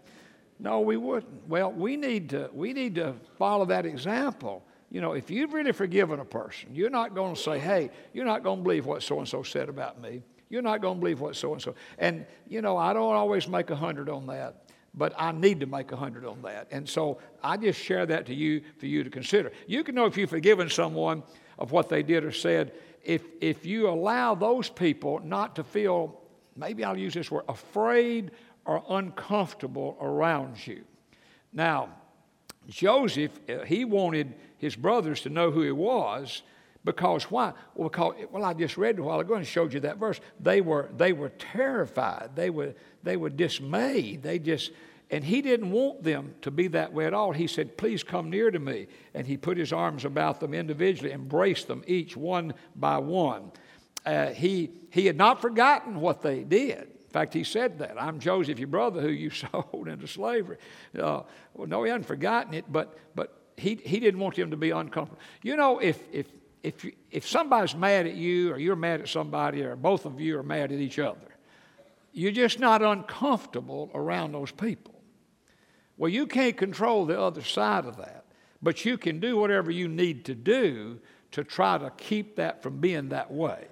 No, 0.60 0.82
we 0.82 0.98
wouldn't. 0.98 1.48
Well, 1.48 1.72
we 1.72 1.96
need 1.96 2.30
to, 2.32 2.50
we 2.54 2.74
need 2.74 2.96
to 2.96 3.16
follow 3.38 3.66
that 3.66 3.86
example. 3.86 4.66
You 4.90 5.02
know, 5.02 5.14
if 5.14 5.30
you've 5.30 5.54
really 5.54 5.74
forgiven 5.74 6.20
a 6.20 6.26
person, 6.26 6.74
you're 6.74 6.90
not 6.90 7.14
going 7.14 7.36
to 7.36 7.42
say, 7.42 7.60
hey, 7.60 7.92
you're 8.14 8.26
not 8.26 8.44
going 8.44 8.60
to 8.60 8.64
believe 8.64 8.86
what 8.86 9.04
so 9.04 9.20
and 9.20 9.28
so 9.28 9.44
said 9.44 9.70
about 9.70 10.02
me. 10.02 10.24
You're 10.56 10.62
not 10.62 10.80
going 10.80 10.96
to 10.96 11.00
believe 11.02 11.20
what 11.20 11.36
so 11.36 11.52
and 11.52 11.62
so. 11.62 11.76
And, 11.98 12.26
you 12.48 12.62
know, 12.62 12.78
I 12.78 12.94
don't 12.94 13.14
always 13.14 13.46
make 13.50 13.70
a 13.72 13.76
hundred 13.76 14.08
on 14.10 14.26
that 14.28 14.62
but 14.98 15.14
I 15.18 15.34
need 15.34 15.60
to 15.60 15.66
make 15.66 15.92
a 15.92 15.98
hundred 15.98 16.24
on 16.24 16.42
that. 16.44 16.70
And 16.72 16.88
so 16.88 17.18
I 17.44 17.58
just 17.58 17.78
share 17.78 18.06
that 18.06 18.26
to 18.28 18.34
you 18.34 18.62
for 18.78 18.86
you 18.86 19.04
to 19.04 19.10
consider. 19.10 19.52
You 19.68 19.84
can 19.84 19.94
know 19.94 20.06
if 20.06 20.16
you've 20.16 20.30
forgiven 20.30 20.70
someone 20.70 21.22
of 21.60 21.74
what 21.74 21.90
they 21.90 22.02
did 22.02 22.24
or 22.24 22.32
said 22.32 22.72
if, 23.06 23.22
if 23.40 23.66
you 23.66 23.88
allow 23.88 24.36
those 24.36 24.70
people 24.70 25.20
not 25.20 25.56
to 25.58 25.64
feel, 25.64 26.20
maybe 26.56 26.84
I'll 26.84 26.98
use 26.98 27.14
this 27.14 27.30
word, 27.30 27.46
afraid 27.48 28.32
or 28.66 28.84
uncomfortable 28.90 29.96
around 30.02 30.66
you. 30.66 30.84
Now, 31.54 31.90
Joseph, 32.68 33.32
uh, 33.48 33.64
he 33.64 33.86
wanted 33.86 34.34
his 34.58 34.76
brothers 34.76 35.22
to 35.22 35.30
know 35.30 35.52
who 35.52 35.62
he 35.62 35.72
was 35.72 36.42
because 36.86 37.24
why? 37.26 37.52
Well, 37.74 37.90
because, 37.90 38.14
well, 38.32 38.46
I 38.46 38.54
just 38.54 38.78
read 38.78 39.00
a 39.00 39.04
while 39.04 39.20
ago 39.20 39.34
and 39.34 39.46
showed 39.46 39.74
you 39.74 39.82
that 39.82 39.98
verse. 39.98 40.22
They 40.40 40.62
were, 40.62 40.90
they 40.96 41.14
were 41.14 41.30
terrified. 41.30 42.30
They 42.36 42.52
were, 42.52 42.76
they 43.04 43.18
were 43.18 43.32
dismayed. 43.32 44.22
They 44.22 44.38
just, 44.38 44.72
and 45.10 45.24
he 45.24 45.42
didn't 45.42 45.72
want 45.72 46.04
them 46.04 46.36
to 46.44 46.52
be 46.52 46.68
that 46.70 46.94
way 46.94 47.08
at 47.08 47.14
all. 47.14 47.32
He 47.32 47.48
said, 47.48 47.76
Please 47.76 48.04
come 48.04 48.30
near 48.30 48.52
to 48.52 48.60
me. 48.60 48.88
And 49.16 49.26
he 49.26 49.36
put 49.36 49.58
his 49.58 49.74
arms 49.74 50.06
about 50.06 50.40
them 50.40 50.54
individually, 50.54 51.12
embraced 51.12 51.68
them 51.68 51.84
each 51.88 52.16
one 52.16 52.54
by 52.76 53.00
one. 53.00 53.52
Uh, 54.06 54.28
he, 54.28 54.70
he 54.92 55.08
had 55.08 55.18
not 55.18 55.42
forgotten 55.42 56.00
what 56.00 56.22
they 56.22 56.44
did. 56.44 56.82
In 56.82 57.10
fact, 57.12 57.34
he 57.34 57.44
said 57.44 57.80
that. 57.80 58.00
I'm 58.00 58.20
Joseph, 58.20 58.60
your 58.60 58.68
brother, 58.68 59.02
who 59.02 59.10
you 59.10 59.30
sold 59.32 59.88
into 59.88 60.08
slavery. 60.08 60.58
Uh, 60.98 61.22
well, 61.56 61.68
no, 61.68 61.84
he 61.84 61.90
hadn't 61.90 62.06
forgotten 62.06 62.54
it, 62.54 62.66
but, 62.72 62.96
but 63.16 63.42
he, 63.58 63.76
he 63.76 64.00
didn't 64.00 64.20
want 64.20 64.36
them 64.36 64.52
to 64.52 64.58
be 64.58 64.70
uncomfortable. 64.70 65.20
You 65.42 65.56
know, 65.56 65.80
if, 65.80 66.00
if, 66.12 66.28
if, 66.66 66.84
you, 66.84 66.94
if 67.12 67.28
somebody's 67.28 67.76
mad 67.76 68.08
at 68.08 68.16
you 68.16 68.52
or 68.52 68.58
you're 68.58 68.76
mad 68.76 69.02
at 69.02 69.08
somebody 69.08 69.62
or 69.62 69.76
both 69.76 70.06
of 70.06 70.20
you 70.20 70.40
are 70.40 70.44
mad 70.44 70.72
at 70.72 70.80
each 70.80 70.98
other, 70.98 71.38
you're 72.12 72.32
just 72.32 72.60
not 72.60 72.82
uncomfortable 72.82 73.92
around 73.94 74.32
those 74.32 74.52
people. 74.52 74.96
Well, 75.98 76.10
you 76.10 76.26
can't 76.26 76.58
control 76.58 77.06
the 77.06 77.20
other 77.20 77.44
side 77.44 77.86
of 77.86 77.98
that, 77.98 78.26
but 78.64 78.84
you 78.84 78.98
can 78.98 79.20
do 79.20 79.38
whatever 79.38 79.70
you 79.70 79.88
need 79.88 80.26
to 80.26 80.34
do 80.34 81.00
to 81.32 81.44
try 81.44 81.78
to 81.78 81.92
keep 81.98 82.38
that 82.38 82.64
from 82.64 82.80
being 82.80 83.10
that 83.10 83.32
way. 83.32 83.68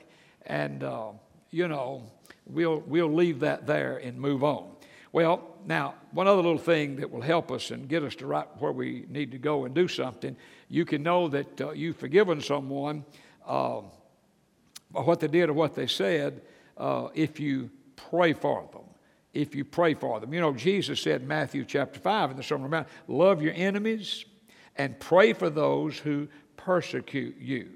And, 0.45 0.83
uh, 0.83 1.13
you 1.50 1.67
know, 1.67 2.03
we'll, 2.45 2.81
we'll 2.85 3.12
leave 3.12 3.39
that 3.39 3.65
there 3.65 3.97
and 3.97 4.19
move 4.19 4.43
on. 4.43 4.69
Well, 5.12 5.55
now, 5.65 5.95
one 6.12 6.27
other 6.27 6.41
little 6.41 6.57
thing 6.57 6.97
that 6.97 7.09
will 7.09 7.21
help 7.21 7.51
us 7.51 7.71
and 7.71 7.88
get 7.88 8.03
us 8.03 8.15
to 8.15 8.27
right 8.27 8.47
where 8.59 8.71
we 8.71 9.05
need 9.09 9.31
to 9.31 9.38
go 9.38 9.65
and 9.65 9.73
do 9.73 9.88
something, 9.88 10.35
you 10.74 10.86
can 10.86 11.03
know 11.03 11.27
that 11.27 11.62
uh, 11.62 11.70
you've 11.70 11.98
forgiven 11.98 12.42
someone 12.42 13.06
uh, 13.46 13.82
what 14.92 15.20
they 15.20 15.27
did 15.27 15.50
or 15.50 15.53
what 15.53 15.75
they 15.75 15.86
said 15.86 16.42
uh, 16.80 17.10
if 17.13 17.39
you 17.39 17.70
pray 17.96 18.34
for 18.34 18.68
them. 18.74 18.82
If 19.36 19.53
you 19.53 19.65
pray 19.65 19.94
for 19.94 20.20
them. 20.20 20.34
You 20.34 20.42
know, 20.42 20.51
Jesus 20.51 21.00
said 21.00 21.22
in 21.22 21.27
Matthew 21.27 21.63
chapter 21.63 22.00
5 22.00 22.32
in 22.32 22.38
the 22.38 22.42
Sermon 22.42 22.65
on 22.65 22.72
the 22.72 22.77
Mount, 22.77 22.88
love 23.08 23.44
your 23.44 23.53
enemies 23.56 24.25
and 24.75 25.00
pray 25.00 25.34
for 25.34 25.51
those 25.51 26.00
who 26.00 26.27
persecute 26.58 27.38
you. 27.38 27.70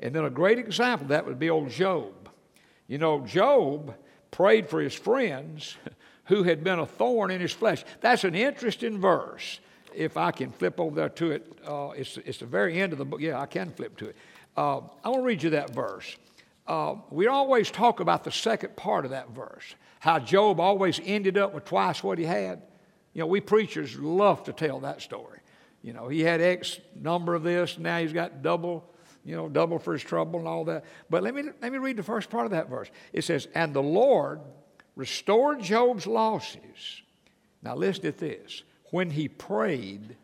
And 0.00 0.14
then 0.14 0.24
a 0.24 0.30
great 0.30 0.58
example 0.58 1.08
that 1.08 1.26
would 1.26 1.38
be 1.38 1.50
old 1.50 1.68
Job. 1.68 2.30
You 2.88 2.96
know, 2.96 3.26
Job 3.26 3.94
prayed 4.30 4.70
for 4.70 4.80
his 4.80 4.94
friends 4.94 5.76
who 6.24 6.44
had 6.44 6.64
been 6.64 6.78
a 6.78 6.86
thorn 6.86 7.30
in 7.30 7.42
his 7.42 7.52
flesh. 7.52 7.84
That's 8.00 8.24
an 8.24 8.34
interesting 8.34 8.98
verse. 8.98 9.60
If 9.94 10.16
I 10.16 10.30
can 10.30 10.50
flip 10.50 10.80
over 10.80 10.94
there 10.94 11.08
to 11.08 11.30
it, 11.32 11.58
uh, 11.66 11.90
it's, 11.90 12.16
it's 12.18 12.38
the 12.38 12.46
very 12.46 12.80
end 12.80 12.92
of 12.92 12.98
the 12.98 13.04
book. 13.04 13.20
Yeah, 13.20 13.40
I 13.40 13.46
can 13.46 13.70
flip 13.70 13.96
to 13.98 14.08
it. 14.08 14.16
Uh, 14.56 14.80
I 15.02 15.08
want 15.08 15.20
to 15.20 15.22
read 15.22 15.42
you 15.42 15.50
that 15.50 15.70
verse. 15.70 16.16
Uh, 16.66 16.96
we 17.10 17.26
always 17.26 17.70
talk 17.70 18.00
about 18.00 18.24
the 18.24 18.30
second 18.30 18.76
part 18.76 19.04
of 19.04 19.10
that 19.10 19.30
verse, 19.30 19.74
how 20.00 20.18
Job 20.18 20.60
always 20.60 21.00
ended 21.04 21.36
up 21.36 21.54
with 21.54 21.64
twice 21.64 22.02
what 22.02 22.18
he 22.18 22.24
had. 22.24 22.62
You 23.14 23.20
know, 23.20 23.26
we 23.26 23.40
preachers 23.40 23.98
love 23.98 24.44
to 24.44 24.52
tell 24.52 24.80
that 24.80 25.02
story. 25.02 25.40
You 25.82 25.92
know, 25.92 26.08
he 26.08 26.20
had 26.20 26.40
X 26.40 26.78
number 26.94 27.34
of 27.34 27.42
this, 27.42 27.78
now 27.78 27.98
he's 27.98 28.12
got 28.12 28.42
double, 28.42 28.88
you 29.24 29.34
know, 29.34 29.48
double 29.48 29.78
for 29.78 29.92
his 29.92 30.02
trouble 30.02 30.38
and 30.38 30.48
all 30.48 30.64
that. 30.66 30.84
But 31.10 31.22
let 31.22 31.34
me, 31.34 31.42
let 31.60 31.72
me 31.72 31.78
read 31.78 31.96
the 31.96 32.02
first 32.02 32.30
part 32.30 32.44
of 32.44 32.52
that 32.52 32.68
verse. 32.68 32.88
It 33.12 33.24
says, 33.24 33.48
And 33.54 33.74
the 33.74 33.82
Lord 33.82 34.40
restored 34.94 35.60
Job's 35.60 36.06
losses. 36.06 37.02
Now, 37.62 37.74
listen 37.74 38.02
to 38.02 38.12
this. 38.12 38.62
When 38.92 39.10
he 39.10 39.26
prayed 39.26 40.16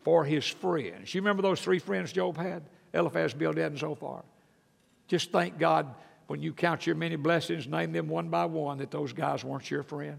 for 0.00 0.24
his 0.24 0.46
friends. 0.46 1.14
You 1.14 1.20
remember 1.20 1.42
those 1.42 1.60
three 1.60 1.78
friends 1.78 2.12
Job 2.12 2.36
had? 2.36 2.62
Eliphaz, 2.92 3.34
Bildad, 3.34 3.72
and 3.72 3.78
Zophar. 3.78 4.24
Just 5.06 5.30
thank 5.30 5.58
God 5.58 5.94
when 6.26 6.40
you 6.40 6.52
count 6.52 6.86
your 6.86 6.96
many 6.96 7.16
blessings, 7.16 7.68
name 7.68 7.92
them 7.92 8.08
one 8.08 8.28
by 8.28 8.46
one, 8.46 8.78
that 8.78 8.90
those 8.90 9.12
guys 9.12 9.44
weren't 9.44 9.70
your 9.70 9.82
friend. 9.82 10.18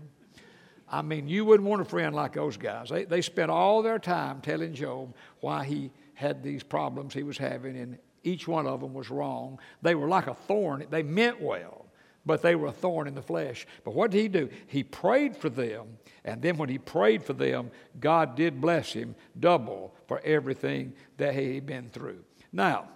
I 0.89 1.01
mean, 1.01 1.27
you 1.27 1.43
wouldn't 1.43 1.67
want 1.67 1.81
a 1.81 1.85
friend 1.85 2.15
like 2.15 2.33
those 2.33 2.55
guys. 2.55 2.89
They, 2.89 3.03
they 3.03 3.21
spent 3.21 3.51
all 3.51 3.81
their 3.81 3.99
time 3.99 4.41
telling 4.41 4.73
Job 4.73 5.13
why 5.41 5.65
he 5.65 5.91
had 6.13 6.43
these 6.43 6.63
problems 6.63 7.13
he 7.13 7.23
was 7.23 7.37
having, 7.37 7.77
and 7.77 7.97
each 8.23 8.47
one 8.47 8.67
of 8.67 8.79
them 8.79 8.93
was 8.93 9.09
wrong. 9.09 9.59
They 9.81 9.95
were 9.95 10.07
like 10.07 10.27
a 10.27 10.33
thorn. 10.33 10.85
They 10.89 11.03
meant 11.03 11.41
well, 11.41 11.86
but 12.27 12.41
they 12.41 12.55
were 12.55 12.67
a 12.67 12.71
thorn 12.71 13.07
in 13.07 13.15
the 13.15 13.21
flesh. 13.21 13.65
But 13.83 13.95
what 13.95 14.11
did 14.11 14.21
he 14.21 14.27
do? 14.27 14.49
He 14.67 14.83
prayed 14.83 15.35
for 15.35 15.49
them, 15.49 15.97
and 16.23 16.41
then 16.41 16.57
when 16.57 16.69
he 16.69 16.77
prayed 16.77 17.23
for 17.23 17.33
them, 17.33 17.71
God 17.99 18.35
did 18.35 18.61
bless 18.61 18.93
him 18.93 19.15
double 19.39 19.95
for 20.07 20.19
everything 20.23 20.93
that 21.17 21.33
he 21.33 21.55
had 21.55 21.65
been 21.65 21.89
through. 21.89 22.23
Now, 22.51 22.89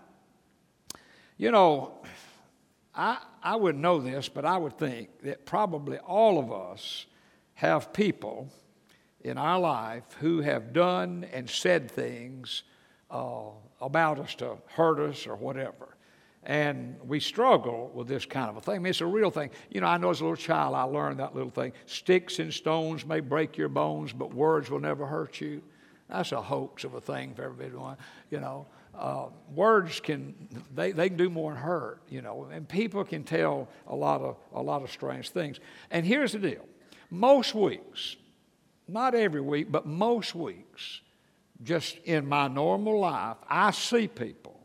you 1.38 1.50
know, 1.52 2.02
I, 2.94 3.18
I 3.42 3.56
wouldn't 3.56 3.82
know 3.82 4.00
this, 4.00 4.30
but 4.30 4.46
I 4.46 4.58
would 4.58 4.78
think 4.78 5.10
that 5.24 5.46
probably 5.46 5.98
all 5.98 6.38
of 6.38 6.52
us 6.52 7.06
have 7.54 7.94
people 7.94 8.52
in 9.22 9.38
our 9.38 9.60
life 9.60 10.04
who 10.20 10.42
have 10.42 10.74
done 10.74 11.26
and 11.32 11.50
said 11.50 11.90
things 11.90 12.64
uh, 13.10 13.50
about 13.80 14.20
us 14.20 14.36
to 14.36 14.58
hurt 14.68 15.00
us 15.00 15.26
or 15.28 15.36
whatever. 15.36 15.91
And 16.44 17.00
we 17.06 17.20
struggle 17.20 17.92
with 17.94 18.08
this 18.08 18.26
kind 18.26 18.50
of 18.50 18.58
a 18.58 18.62
thing. 18.62 18.76
I 18.76 18.80
mean, 18.80 18.90
it's 18.90 19.02
a 19.02 19.06
real 19.06 19.30
thing. 19.30 19.52
You 19.70 19.82
know, 19.82 19.88
I 19.88 19.98
know 19.98 20.10
as 20.10 20.22
a 20.22 20.24
little 20.24 20.36
child, 20.36 20.74
I 20.74 20.84
learned 20.84 21.20
that 21.20 21.36
little 21.36 21.52
thing 21.52 21.72
sticks 21.86 22.40
and 22.40 22.52
stones 22.52 23.06
may 23.06 23.20
break 23.20 23.58
your 23.58 23.70
bones, 23.70 24.12
but 24.12 24.34
words 24.34 24.70
will 24.70 24.80
never 24.80 25.06
hurt 25.06 25.40
you. 25.40 25.62
That's 26.10 26.32
a 26.32 26.42
hoax 26.42 26.84
of 26.84 26.96
a 26.96 27.02
thing 27.02 27.36
for 27.36 27.44
everybody, 27.44 27.76
one, 27.76 27.98
you 28.30 28.40
know. 28.40 28.66
Uh, 28.94 29.28
words 29.54 30.02
can 30.02 30.36
they, 30.76 30.92
they 30.92 31.08
can 31.08 31.18
do 31.18 31.30
more 31.30 31.54
than 31.54 31.62
hurt, 31.62 32.02
you 32.10 32.22
know, 32.22 32.50
and 32.52 32.68
people 32.68 33.06
can 33.06 33.24
tell 33.24 33.70
a 33.88 33.96
lot 33.96 34.20
of 34.22 34.36
a 34.54 34.62
lot 34.62 34.84
of 34.84 34.92
strange 34.92 35.30
things. 35.30 35.60
And 35.92 36.06
here's 36.06 36.34
the 36.34 36.40
deal: 36.40 36.66
most 37.10 37.56
weeks, 37.56 38.18
not 38.90 39.16
every 39.16 39.40
week, 39.40 39.72
but 39.72 39.86
most 39.86 40.36
weeks, 40.36 41.00
just 41.64 41.98
in 42.00 42.26
my 42.26 42.50
normal 42.50 43.00
life, 43.00 43.38
I 43.48 43.72
see 43.72 44.10
people 44.10 44.61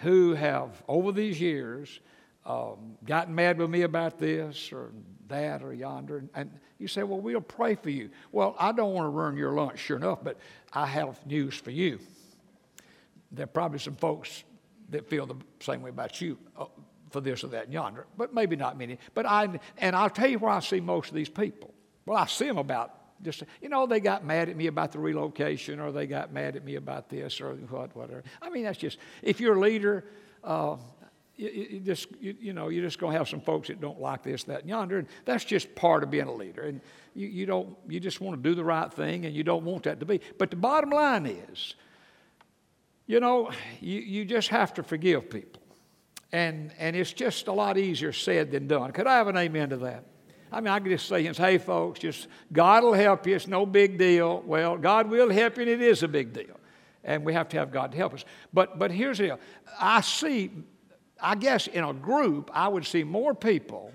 who 0.00 0.34
have, 0.34 0.82
over 0.88 1.12
these 1.12 1.40
years, 1.40 2.00
um, 2.46 2.96
gotten 3.04 3.34
mad 3.34 3.58
with 3.58 3.70
me 3.70 3.82
about 3.82 4.18
this 4.18 4.72
or 4.72 4.90
that 5.28 5.62
or 5.62 5.72
yonder. 5.72 6.18
And, 6.18 6.28
and 6.34 6.50
you 6.78 6.88
say, 6.88 7.02
well, 7.02 7.20
we'll 7.20 7.40
pray 7.40 7.74
for 7.74 7.90
you. 7.90 8.10
Well, 8.32 8.56
I 8.58 8.72
don't 8.72 8.94
want 8.94 9.06
to 9.06 9.10
ruin 9.10 9.36
your 9.36 9.52
lunch, 9.52 9.78
sure 9.78 9.96
enough, 9.96 10.20
but 10.22 10.38
I 10.72 10.86
have 10.86 11.24
news 11.26 11.54
for 11.54 11.70
you. 11.70 11.98
There 13.30 13.44
are 13.44 13.46
probably 13.46 13.78
some 13.78 13.94
folks 13.94 14.44
that 14.88 15.08
feel 15.08 15.26
the 15.26 15.36
same 15.60 15.82
way 15.82 15.90
about 15.90 16.20
you 16.20 16.38
uh, 16.56 16.64
for 17.10 17.20
this 17.20 17.44
or 17.44 17.48
that 17.48 17.64
and 17.64 17.72
yonder, 17.72 18.06
but 18.16 18.34
maybe 18.34 18.56
not 18.56 18.78
many. 18.78 18.98
But 19.14 19.26
I, 19.26 19.60
and 19.78 19.94
I'll 19.94 20.10
tell 20.10 20.28
you 20.28 20.38
where 20.38 20.50
I 20.50 20.60
see 20.60 20.80
most 20.80 21.10
of 21.10 21.14
these 21.14 21.28
people. 21.28 21.72
Well, 22.06 22.16
I 22.16 22.26
see 22.26 22.46
them 22.46 22.58
about 22.58 22.99
just, 23.22 23.42
you 23.60 23.68
know, 23.68 23.86
they 23.86 24.00
got 24.00 24.24
mad 24.24 24.48
at 24.48 24.56
me 24.56 24.66
about 24.66 24.92
the 24.92 24.98
relocation 24.98 25.80
or 25.80 25.92
they 25.92 26.06
got 26.06 26.32
mad 26.32 26.56
at 26.56 26.64
me 26.64 26.76
about 26.76 27.08
this 27.08 27.40
or 27.40 27.54
what, 27.54 27.94
whatever. 27.94 28.22
I 28.40 28.50
mean, 28.50 28.64
that's 28.64 28.78
just, 28.78 28.98
if 29.22 29.40
you're 29.40 29.56
a 29.56 29.60
leader, 29.60 30.04
uh, 30.42 30.76
you, 31.36 31.48
you, 31.48 31.80
just, 31.80 32.08
you, 32.20 32.36
you, 32.40 32.52
know, 32.52 32.68
you're 32.68 32.84
just 32.84 32.98
going 32.98 33.12
to 33.12 33.18
have 33.18 33.28
some 33.28 33.40
folks 33.40 33.68
that 33.68 33.80
don't 33.80 34.00
like 34.00 34.22
this, 34.22 34.44
that, 34.44 34.60
and 34.60 34.68
yonder. 34.68 34.98
And 34.98 35.08
that's 35.24 35.44
just 35.44 35.74
part 35.74 36.02
of 36.02 36.10
being 36.10 36.26
a 36.26 36.34
leader. 36.34 36.62
And 36.62 36.80
you, 37.14 37.26
you 37.28 37.46
don't, 37.46 37.76
you 37.88 38.00
just 38.00 38.20
want 38.20 38.42
to 38.42 38.48
do 38.48 38.54
the 38.54 38.64
right 38.64 38.92
thing 38.92 39.24
and 39.26 39.34
you 39.34 39.42
don't 39.42 39.64
want 39.64 39.84
that 39.84 40.00
to 40.00 40.06
be. 40.06 40.20
But 40.38 40.50
the 40.50 40.56
bottom 40.56 40.90
line 40.90 41.26
is, 41.26 41.74
you 43.06 43.20
know, 43.20 43.50
you, 43.80 44.00
you 44.00 44.24
just 44.24 44.48
have 44.48 44.74
to 44.74 44.82
forgive 44.82 45.30
people. 45.30 45.62
And, 46.32 46.72
and 46.78 46.94
it's 46.94 47.12
just 47.12 47.48
a 47.48 47.52
lot 47.52 47.76
easier 47.76 48.12
said 48.12 48.52
than 48.52 48.68
done. 48.68 48.92
Could 48.92 49.06
I 49.06 49.16
have 49.16 49.26
an 49.26 49.36
amen 49.36 49.70
to 49.70 49.76
that? 49.78 50.04
I 50.52 50.60
mean, 50.60 50.68
I 50.68 50.80
could 50.80 50.90
just 50.90 51.06
say, 51.08 51.22
hey, 51.22 51.58
folks, 51.58 52.00
just 52.00 52.26
God 52.52 52.82
will 52.82 52.92
help 52.92 53.26
you. 53.26 53.36
It's 53.36 53.46
no 53.46 53.64
big 53.64 53.98
deal. 53.98 54.42
Well, 54.44 54.76
God 54.76 55.08
will 55.08 55.30
help 55.30 55.56
you, 55.56 55.62
and 55.62 55.70
it 55.70 55.80
is 55.80 56.02
a 56.02 56.08
big 56.08 56.32
deal. 56.32 56.58
And 57.04 57.24
we 57.24 57.32
have 57.32 57.48
to 57.50 57.58
have 57.58 57.70
God 57.70 57.92
to 57.92 57.96
help 57.96 58.14
us. 58.14 58.24
But, 58.52 58.78
but 58.78 58.90
here's 58.90 59.18
the 59.18 59.24
deal 59.24 59.40
I 59.80 60.00
see, 60.00 60.50
I 61.20 61.34
guess 61.34 61.66
in 61.66 61.84
a 61.84 61.92
group, 61.92 62.50
I 62.52 62.68
would 62.68 62.84
see 62.84 63.04
more 63.04 63.34
people 63.34 63.92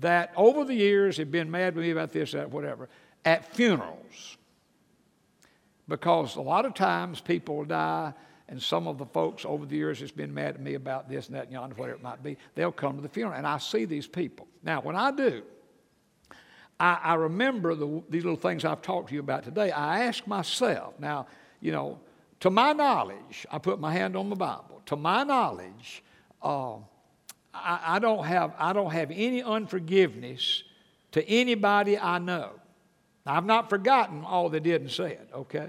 that 0.00 0.32
over 0.36 0.64
the 0.64 0.74
years 0.74 1.16
have 1.16 1.30
been 1.30 1.50
mad 1.50 1.74
with 1.74 1.84
me 1.84 1.90
about 1.90 2.12
this, 2.12 2.32
that, 2.32 2.50
whatever, 2.50 2.88
at 3.24 3.54
funerals. 3.54 4.36
Because 5.88 6.36
a 6.36 6.42
lot 6.42 6.66
of 6.66 6.74
times 6.74 7.20
people 7.20 7.64
die 7.64 8.12
and 8.48 8.62
some 8.62 8.86
of 8.86 8.98
the 8.98 9.06
folks 9.06 9.44
over 9.44 9.66
the 9.66 9.76
years 9.76 10.00
that's 10.00 10.12
been 10.12 10.32
mad 10.32 10.54
at 10.54 10.60
me 10.60 10.74
about 10.74 11.08
this 11.08 11.26
and 11.26 11.36
that 11.36 11.44
and 11.44 11.52
yonder, 11.52 11.74
whatever 11.74 11.96
it 11.96 12.02
might 12.02 12.22
be, 12.22 12.36
they'll 12.54 12.72
come 12.72 12.96
to 12.96 13.02
the 13.02 13.08
funeral, 13.08 13.36
and 13.36 13.46
I 13.46 13.58
see 13.58 13.84
these 13.84 14.06
people. 14.06 14.46
Now, 14.62 14.80
when 14.80 14.96
I 14.96 15.10
do, 15.10 15.42
I, 16.80 16.98
I 17.02 17.14
remember 17.14 17.74
the, 17.74 18.02
these 18.08 18.24
little 18.24 18.38
things 18.38 18.64
I've 18.64 18.82
talked 18.82 19.08
to 19.08 19.14
you 19.14 19.20
about 19.20 19.44
today. 19.44 19.70
I 19.70 20.04
ask 20.04 20.26
myself, 20.26 20.94
now, 20.98 21.26
you 21.60 21.72
know, 21.72 21.98
to 22.40 22.50
my 22.50 22.72
knowledge, 22.72 23.46
I 23.50 23.58
put 23.58 23.80
my 23.80 23.92
hand 23.92 24.16
on 24.16 24.30
the 24.30 24.36
Bible. 24.36 24.80
To 24.86 24.96
my 24.96 25.24
knowledge, 25.24 26.02
uh, 26.42 26.76
I, 27.52 27.80
I, 27.84 27.98
don't 27.98 28.24
have, 28.24 28.54
I 28.58 28.72
don't 28.72 28.92
have 28.92 29.10
any 29.10 29.42
unforgiveness 29.42 30.62
to 31.12 31.28
anybody 31.28 31.98
I 31.98 32.18
know. 32.18 32.52
I've 33.26 33.44
not 33.44 33.68
forgotten 33.68 34.24
all 34.24 34.48
they 34.48 34.60
did 34.60 34.80
and 34.80 34.90
said, 34.90 35.28
okay? 35.34 35.68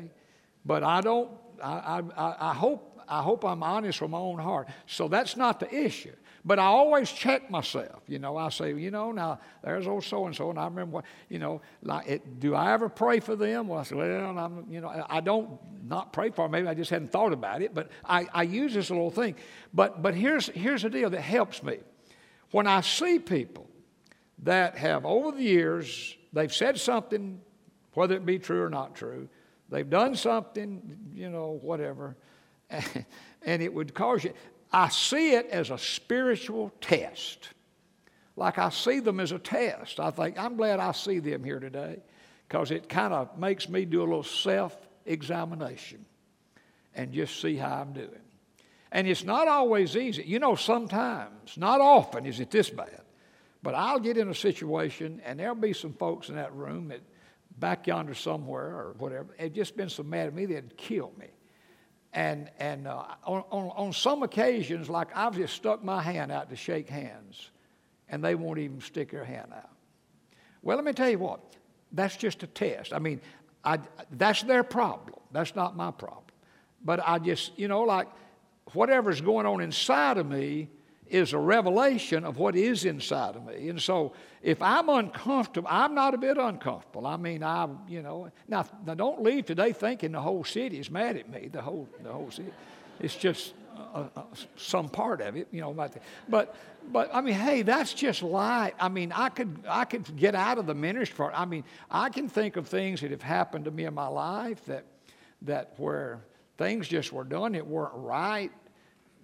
But 0.66 0.84
I 0.84 1.02
don't, 1.02 1.30
I, 1.62 2.02
I, 2.16 2.36
I, 2.52 2.54
hope, 2.54 3.02
I 3.08 3.22
hope 3.22 3.44
I'm 3.44 3.64
honest 3.64 3.98
from 3.98 4.12
my 4.12 4.18
own 4.18 4.38
heart. 4.38 4.70
So 4.88 5.08
that's 5.08 5.36
not 5.36 5.60
the 5.60 5.74
issue. 5.74 6.16
But 6.46 6.60
I 6.60 6.66
always 6.66 7.12
check 7.12 7.50
myself. 7.52 8.02
You 8.08 8.20
know, 8.20 8.38
I 8.38 8.50
say, 8.50 8.74
you 8.74 8.92
know, 8.92 9.12
now 9.12 9.40
there's 9.64 9.88
old 9.88 10.04
so 10.04 10.26
and 10.26 10.36
so, 10.36 10.50
and 10.50 10.60
I 10.60 10.66
remember 10.66 10.96
what, 10.96 11.06
you 11.28 11.40
know, 11.40 11.62
like, 11.84 12.08
it, 12.08 12.40
do 12.40 12.56
I 12.56 12.72
ever 12.74 12.90
pray 12.90 13.20
for 13.20 13.36
them? 13.36 13.68
Well, 13.68 13.80
I 13.80 13.84
said, 13.84 13.98
well, 13.98 14.38
I'm, 14.38 14.66
you 14.70 14.82
know, 14.82 15.06
I 15.10 15.20
don't 15.20 15.60
not 15.86 16.14
pray 16.14 16.30
for 16.30 16.46
them. 16.46 16.52
Maybe 16.52 16.68
I 16.68 16.74
just 16.74 16.90
hadn't 16.90 17.12
thought 17.12 17.34
about 17.34 17.62
it, 17.62 17.74
but 17.74 17.90
I, 18.06 18.28
I 18.34 18.44
use 18.44 18.74
this 18.74 18.90
little 18.90 19.12
thing. 19.12 19.36
But, 19.74 20.02
but 20.02 20.16
here's, 20.16 20.48
here's 20.48 20.84
the 20.84 20.90
deal 20.90 21.10
that 21.10 21.22
helps 21.22 21.62
me. 21.62 21.80
When 22.52 22.68
I 22.68 22.82
see 22.82 23.20
people 23.20 23.70
that 24.44 24.78
have, 24.78 25.06
over 25.06 25.32
the 25.32 25.44
years, 25.44 26.16
they've 26.32 26.54
said 26.54 26.80
something, 26.80 27.42
whether 27.94 28.16
it 28.16 28.26
be 28.26 28.40
true 28.40 28.62
or 28.62 28.70
not 28.70 28.96
true, 28.96 29.28
they've 29.70 29.90
done 29.90 30.16
something, 30.16 30.98
you 31.14 31.30
know, 31.30 31.60
whatever, 31.62 32.16
and 33.42 33.62
it 33.62 33.74
would 33.74 33.94
cause 33.94 34.24
you. 34.24 34.34
I 34.72 34.90
see 34.90 35.34
it 35.34 35.48
as 35.48 35.70
a 35.70 35.78
spiritual 35.78 36.72
test. 36.82 37.50
Like 38.36 38.58
I 38.58 38.70
see 38.70 39.00
them 39.00 39.20
as 39.20 39.32
a 39.32 39.40
test. 39.40 40.00
I 40.00 40.12
think, 40.12 40.40
I'm 40.40 40.56
glad 40.56 40.80
I 40.80 40.92
see 40.92 41.20
them 41.20 41.44
here 41.44 41.60
today 41.60 42.00
because 42.48 42.72
it 42.72 42.88
kind 42.88 43.14
of 43.14 43.38
makes 43.38 43.68
me 43.68 43.86
do 43.86 44.02
a 44.02 44.06
little 44.06 44.24
self 44.24 44.78
examination 45.06 46.06
and 46.96 47.12
just 47.12 47.42
see 47.42 47.56
how 47.56 47.82
I'm 47.82 47.94
doing. 47.94 48.10
And 48.92 49.08
it's 49.08 49.24
not 49.24 49.48
always 49.48 49.96
easy. 49.96 50.24
You 50.24 50.40
know, 50.40 50.56
sometimes, 50.56 51.58
not 51.58 51.82
often 51.82 52.26
is 52.26 52.40
it 52.40 52.50
this 52.50 52.70
bad, 52.70 53.02
but 53.62 53.76
I'll 53.76 54.00
get 54.00 54.18
in 54.18 54.30
a 54.30 54.36
situation 54.36 55.22
and 55.26 55.40
there'll 55.40 55.56
be 55.56 55.74
some 55.74 55.94
folks 55.94 56.30
in 56.30 56.36
that 56.36 56.54
room 56.54 56.88
that 56.88 57.02
back 57.60 57.88
yonder 57.88 58.14
somewhere 58.14 58.68
or 58.68 58.96
whatever, 58.98 59.36
have 59.38 59.54
just 59.54 59.76
been 59.76 59.90
so 59.90 60.04
mad 60.04 60.28
at 60.28 60.34
me 60.34 60.46
they'd 60.46 60.78
kill 60.78 61.12
me. 61.20 61.28
And, 62.14 62.50
and 62.60 62.88
uh, 62.88 63.04
on, 63.24 63.44
on, 63.52 63.72
on 63.76 63.94
some 63.94 64.24
occasions, 64.24 64.90
like 64.90 65.10
I've 65.16 65.36
just 65.36 65.54
stuck 65.54 65.84
my 65.84 66.02
hand 66.02 66.32
out 66.32 66.50
to 66.50 66.56
shake 66.56 66.90
hands, 66.90 67.52
and 68.10 68.24
they 68.24 68.36
won't 68.36 68.58
even 68.60 68.82
stick 68.82 69.12
their 69.12 69.24
hand 69.24 69.52
out. 69.56 69.70
Well, 70.62 70.76
let 70.76 70.86
me 70.86 70.94
tell 70.94 71.10
you 71.10 71.20
what, 71.20 71.40
that's 71.92 72.18
just 72.18 72.44
a 72.44 72.48
test. 72.48 72.94
I 72.94 73.00
mean, 73.00 73.22
I, 73.64 73.80
that's 74.12 74.44
their 74.44 74.64
problem. 74.64 75.20
That's 75.32 75.56
not 75.56 75.76
my 75.76 75.92
problem. 75.92 76.24
But 76.84 77.02
I 77.06 77.20
just, 77.20 77.58
you 77.60 77.68
know, 77.68 77.82
like 77.82 78.08
whatever's 78.74 79.22
going 79.22 79.46
on 79.46 79.62
inside 79.62 80.18
of 80.18 80.28
me 80.28 80.70
is 81.10 81.34
a 81.34 81.38
revelation 81.38 82.24
of 82.24 82.38
what 82.38 82.56
is 82.56 82.86
inside 82.86 83.36
of 83.36 83.46
me. 83.46 83.70
And 83.70 83.82
so 83.82 84.14
if 84.42 84.62
I'm 84.62 84.90
uncomfortable, 84.90 85.68
I'm 85.72 85.96
not 85.96 86.14
a 86.14 86.18
bit 86.18 86.38
uncomfortable. 86.38 87.08
I 87.08 87.18
mean, 87.18 87.44
I, 87.44 87.68
you 87.88 88.02
know, 88.02 88.32
now, 88.48 88.66
now 88.86 88.94
don't 88.94 89.24
leave 89.24 89.46
today 89.46 89.74
thinking 89.74 90.12
the 90.12 90.22
whole 90.22 90.44
city 90.44 90.80
is 90.80 90.90
mad 90.90 91.18
at 91.18 91.30
me, 91.30 91.50
the 91.52 91.62
whole, 91.62 91.88
the 92.04 92.12
whole 92.12 92.32
city. 92.32 92.52
It's 93.00 93.16
just 93.16 93.54
uh, 93.94 94.06
uh, 94.16 94.22
some 94.56 94.90
part 94.90 95.22
of 95.22 95.36
it, 95.36 95.48
you 95.52 95.62
know. 95.62 95.74
But, 96.28 96.56
but 96.92 97.10
I 97.14 97.22
mean, 97.22 97.34
hey, 97.34 97.64
that's 97.64 97.94
just 97.94 98.22
life. 98.22 98.74
I 98.80 98.90
mean, 98.90 99.12
I 99.12 99.30
could, 99.30 99.64
I 99.68 99.86
could 99.86 100.16
get 100.16 100.36
out 100.36 100.58
of 100.58 100.68
the 100.68 100.76
ministry 100.76 101.16
part. 101.16 101.34
I 101.36 101.46
mean, 101.46 101.64
I 101.90 102.10
can 102.10 102.30
think 102.30 102.56
of 102.56 102.68
things 102.68 103.02
that 103.02 103.12
have 103.12 103.22
happened 103.22 103.66
to 103.66 103.72
me 103.72 103.86
in 103.86 103.94
my 103.94 104.08
life 104.08 104.64
that, 104.66 104.86
that 105.44 105.74
where 105.78 106.20
things 106.58 106.88
just 106.88 107.12
were 107.14 107.24
done, 107.24 107.56
it 107.56 107.66
weren't 107.66 107.94
right, 107.96 108.52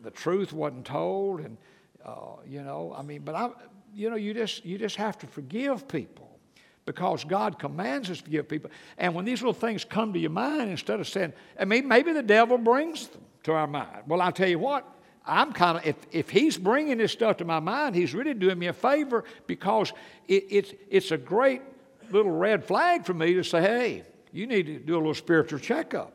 the 0.01 0.11
truth 0.11 0.53
wasn't 0.53 0.85
told, 0.85 1.39
and 1.39 1.57
uh, 2.05 2.37
you 2.47 2.61
know, 2.61 2.93
I 2.97 3.01
mean, 3.01 3.21
but 3.23 3.35
I, 3.35 3.49
you 3.93 4.09
know, 4.09 4.15
you 4.15 4.33
just 4.33 4.65
you 4.65 4.77
just 4.77 4.95
have 4.97 5.17
to 5.19 5.27
forgive 5.27 5.87
people 5.87 6.39
because 6.85 7.23
God 7.23 7.57
commands 7.57 8.09
us 8.09 8.17
to 8.19 8.23
forgive 8.23 8.47
people. 8.47 8.69
And 8.97 9.15
when 9.15 9.25
these 9.25 9.41
little 9.41 9.53
things 9.53 9.83
come 9.83 10.13
to 10.13 10.19
your 10.19 10.29
mind, 10.29 10.69
instead 10.69 10.99
of 10.99 11.07
saying, 11.07 11.33
I 11.59 11.65
mean, 11.65 11.87
maybe 11.87 12.13
the 12.13 12.23
devil 12.23 12.57
brings 12.57 13.07
them 13.07 13.21
to 13.43 13.53
our 13.53 13.67
mind. 13.67 14.03
Well, 14.07 14.21
I'll 14.21 14.31
tell 14.31 14.49
you 14.49 14.59
what. 14.59 14.91
I'm 15.27 15.53
kind 15.53 15.79
of, 15.79 15.85
if, 15.85 15.95
if 16.11 16.29
he's 16.29 16.55
bringing 16.55 16.99
this 16.99 17.11
stuff 17.11 17.37
to 17.37 17.45
my 17.45 17.59
mind, 17.59 17.95
he's 17.95 18.13
really 18.13 18.35
doing 18.35 18.59
me 18.59 18.67
a 18.67 18.73
favor 18.73 19.23
because 19.47 19.91
it, 20.27 20.45
it's, 20.49 20.73
it's 20.87 21.09
a 21.09 21.17
great 21.17 21.63
little 22.11 22.31
red 22.31 22.63
flag 22.63 23.05
for 23.05 23.15
me 23.15 23.33
to 23.33 23.43
say, 23.43 23.61
hey, 23.61 24.03
you 24.31 24.45
need 24.45 24.67
to 24.67 24.77
do 24.77 24.95
a 24.95 24.97
little 24.97 25.15
spiritual 25.15 25.57
checkup. 25.57 26.13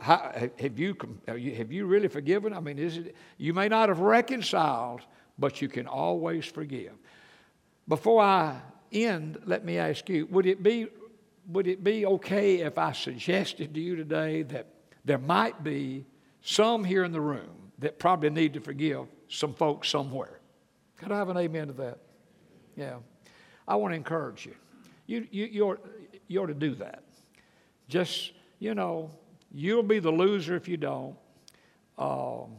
Have, 0.00 0.78
you, 0.78 0.94
have 1.26 1.72
you 1.72 1.86
really 1.86 2.08
forgiven? 2.08 2.52
I 2.52 2.60
mean, 2.60 2.78
is 2.78 2.98
it, 2.98 3.16
you 3.36 3.52
may 3.52 3.68
not 3.68 3.88
have 3.88 3.98
reconciled, 3.98 5.00
but 5.38 5.60
you 5.60 5.68
can 5.68 5.86
always 5.86 6.44
forgive. 6.46 6.92
Before 7.88 8.22
I 8.22 8.60
end, 8.92 9.40
let 9.44 9.64
me 9.64 9.78
ask 9.78 10.08
you 10.08 10.26
would 10.26 10.46
it 10.46 10.62
be, 10.62 10.86
would 11.48 11.66
it 11.66 11.82
be 11.82 12.06
okay 12.06 12.60
if 12.60 12.78
I 12.78 12.92
suggested 12.92 13.74
to 13.74 13.80
you 13.80 13.96
today 13.96 14.42
that 14.42 14.68
there 15.04 15.18
might 15.18 15.64
be 15.64 16.06
some 16.42 16.84
here 16.84 17.04
in 17.04 17.10
the 17.10 17.20
room 17.20 17.72
that 17.78 17.98
probably 17.98 18.30
need 18.30 18.54
to 18.54 18.60
forgive 18.60 19.06
some 19.28 19.52
folks 19.52 19.88
somewhere? 19.88 20.38
Could 20.96 21.10
I 21.10 21.16
have 21.16 21.28
an 21.28 21.36
amen 21.36 21.66
to 21.68 21.72
that? 21.74 21.98
Yeah. 22.76 22.98
I 23.66 23.74
want 23.76 23.92
to 23.92 23.96
encourage 23.96 24.46
you. 24.46 24.54
You, 25.06 25.26
you, 25.30 25.44
you, 25.46 25.62
ought, 25.64 25.84
you 26.28 26.40
ought 26.40 26.46
to 26.46 26.54
do 26.54 26.76
that. 26.76 27.02
Just, 27.88 28.32
you 28.60 28.74
know, 28.74 29.10
You'll 29.54 29.82
be 29.82 29.98
the 29.98 30.10
loser 30.10 30.56
if 30.56 30.66
you 30.66 30.76
don't, 30.76 31.14
um, 31.98 32.56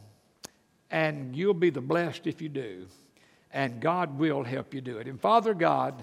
and 0.90 1.34
you'll 1.34 1.54
be 1.54 1.70
the 1.70 1.80
blessed 1.80 2.26
if 2.26 2.40
you 2.40 2.48
do. 2.48 2.86
And 3.52 3.80
God 3.80 4.18
will 4.18 4.42
help 4.42 4.74
you 4.74 4.80
do 4.80 4.98
it. 4.98 5.06
And 5.06 5.20
Father 5.20 5.54
God, 5.54 6.02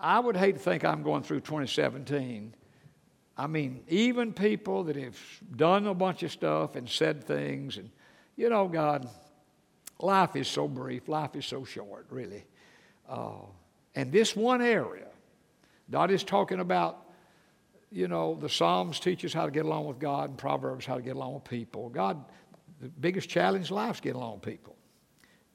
I 0.00 0.18
would 0.18 0.36
hate 0.36 0.52
to 0.52 0.58
think 0.58 0.84
I'm 0.84 1.02
going 1.02 1.22
through 1.22 1.40
2017. 1.40 2.54
I 3.36 3.46
mean, 3.46 3.82
even 3.88 4.32
people 4.32 4.84
that 4.84 4.96
have 4.96 5.18
done 5.54 5.86
a 5.86 5.94
bunch 5.94 6.22
of 6.22 6.30
stuff 6.32 6.76
and 6.76 6.88
said 6.88 7.24
things, 7.24 7.76
and 7.76 7.90
you 8.36 8.48
know, 8.48 8.68
God, 8.68 9.08
life 9.98 10.36
is 10.36 10.48
so 10.48 10.68
brief, 10.68 11.08
life 11.08 11.34
is 11.36 11.46
so 11.46 11.64
short, 11.64 12.06
really. 12.10 12.44
Uh, 13.08 13.44
and 13.94 14.12
this 14.12 14.36
one 14.36 14.62
area, 14.62 15.06
God 15.90 16.10
is 16.10 16.24
talking 16.24 16.60
about 16.60 17.05
you 17.90 18.08
know, 18.08 18.34
the 18.34 18.48
Psalms 18.48 19.00
teach 19.00 19.24
us 19.24 19.32
how 19.32 19.46
to 19.46 19.50
get 19.50 19.64
along 19.64 19.86
with 19.86 19.98
God, 19.98 20.30
and 20.30 20.38
Proverbs 20.38 20.86
how 20.86 20.96
to 20.96 21.02
get 21.02 21.16
along 21.16 21.34
with 21.34 21.44
people. 21.44 21.88
God, 21.88 22.24
the 22.80 22.88
biggest 22.88 23.28
challenge 23.28 23.70
in 23.70 23.76
life 23.76 23.96
is 23.96 24.00
getting 24.00 24.20
along 24.20 24.34
with 24.34 24.42
people. 24.42 24.76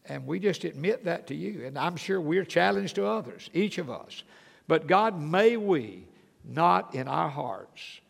And 0.06 0.26
we 0.26 0.39
just 0.39 0.63
admit 0.63 1.06
that 1.06 1.28
to 1.28 1.36
you. 1.36 1.65
And 1.65 1.78
I'm 1.78 1.96
sure 1.96 2.20
we're 2.20 2.46
challenged 2.46 2.96
to 2.96 3.06
others, 3.06 3.50
each 3.54 3.78
of 3.78 3.89
us. 3.89 4.24
But 4.67 4.88
God, 4.88 5.20
may 5.22 5.58
we 5.58 6.08
not 6.44 6.96
in 6.96 7.08
our 7.08 7.30
hearts 7.30 8.02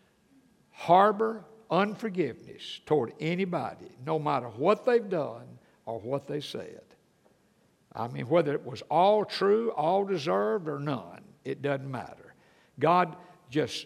harbor 0.72 1.44
unforgiveness 1.70 2.82
toward 2.86 3.14
anybody, 3.20 3.92
no 4.06 4.18
matter 4.18 4.48
what 4.48 4.86
they've 4.86 5.10
done 5.10 5.46
or 5.86 6.00
what 6.00 6.28
they 6.28 6.42
said. 6.42 6.82
I 7.94 8.08
mean, 8.08 8.28
whether 8.28 8.54
it 8.54 8.66
was 8.66 8.82
all 8.90 9.26
true, 9.26 9.72
all 9.72 10.06
deserved, 10.06 10.68
or 10.68 10.80
none, 10.80 11.22
it 11.44 11.62
doesn't 11.62 11.90
matter. 11.90 12.34
God, 12.80 13.16
just 13.50 13.86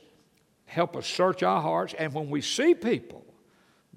help 0.66 0.96
us 0.96 1.08
search 1.08 1.44
our 1.44 1.62
hearts. 1.62 1.94
And 1.98 2.14
when 2.14 2.30
we 2.30 2.42
see 2.42 2.74
people 2.74 3.26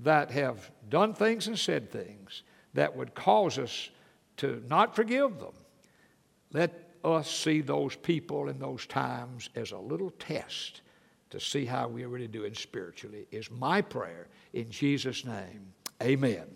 that 0.01 0.31
have 0.31 0.71
done 0.89 1.15
things 1.15 1.47
and 1.49 1.59
said 1.59 1.91
things 1.91 2.43
that 2.75 2.97
would 2.97 3.15
cause 3.15 3.59
us 3.59 3.91
to 4.39 4.63
not 4.69 4.95
forgive 4.95 5.39
them, 5.39 5.55
let 6.53 6.95
us 7.05 7.31
see 7.31 7.61
those 7.61 7.97
people 7.97 8.49
in 8.49 8.59
those 8.59 8.87
times 8.87 9.51
as 9.55 9.73
a 9.73 9.79
little 9.79 10.11
test 10.11 10.83
to 11.31 11.39
see 11.39 11.65
how 11.65 11.89
we're 11.89 12.09
really 12.09 12.29
doing 12.29 12.55
spiritually, 12.55 13.27
is 13.31 13.51
my 13.51 13.83
prayer 13.83 14.29
in 14.55 14.71
Jesus' 14.71 15.25
name. 15.25 15.73
Amen. 16.03 16.47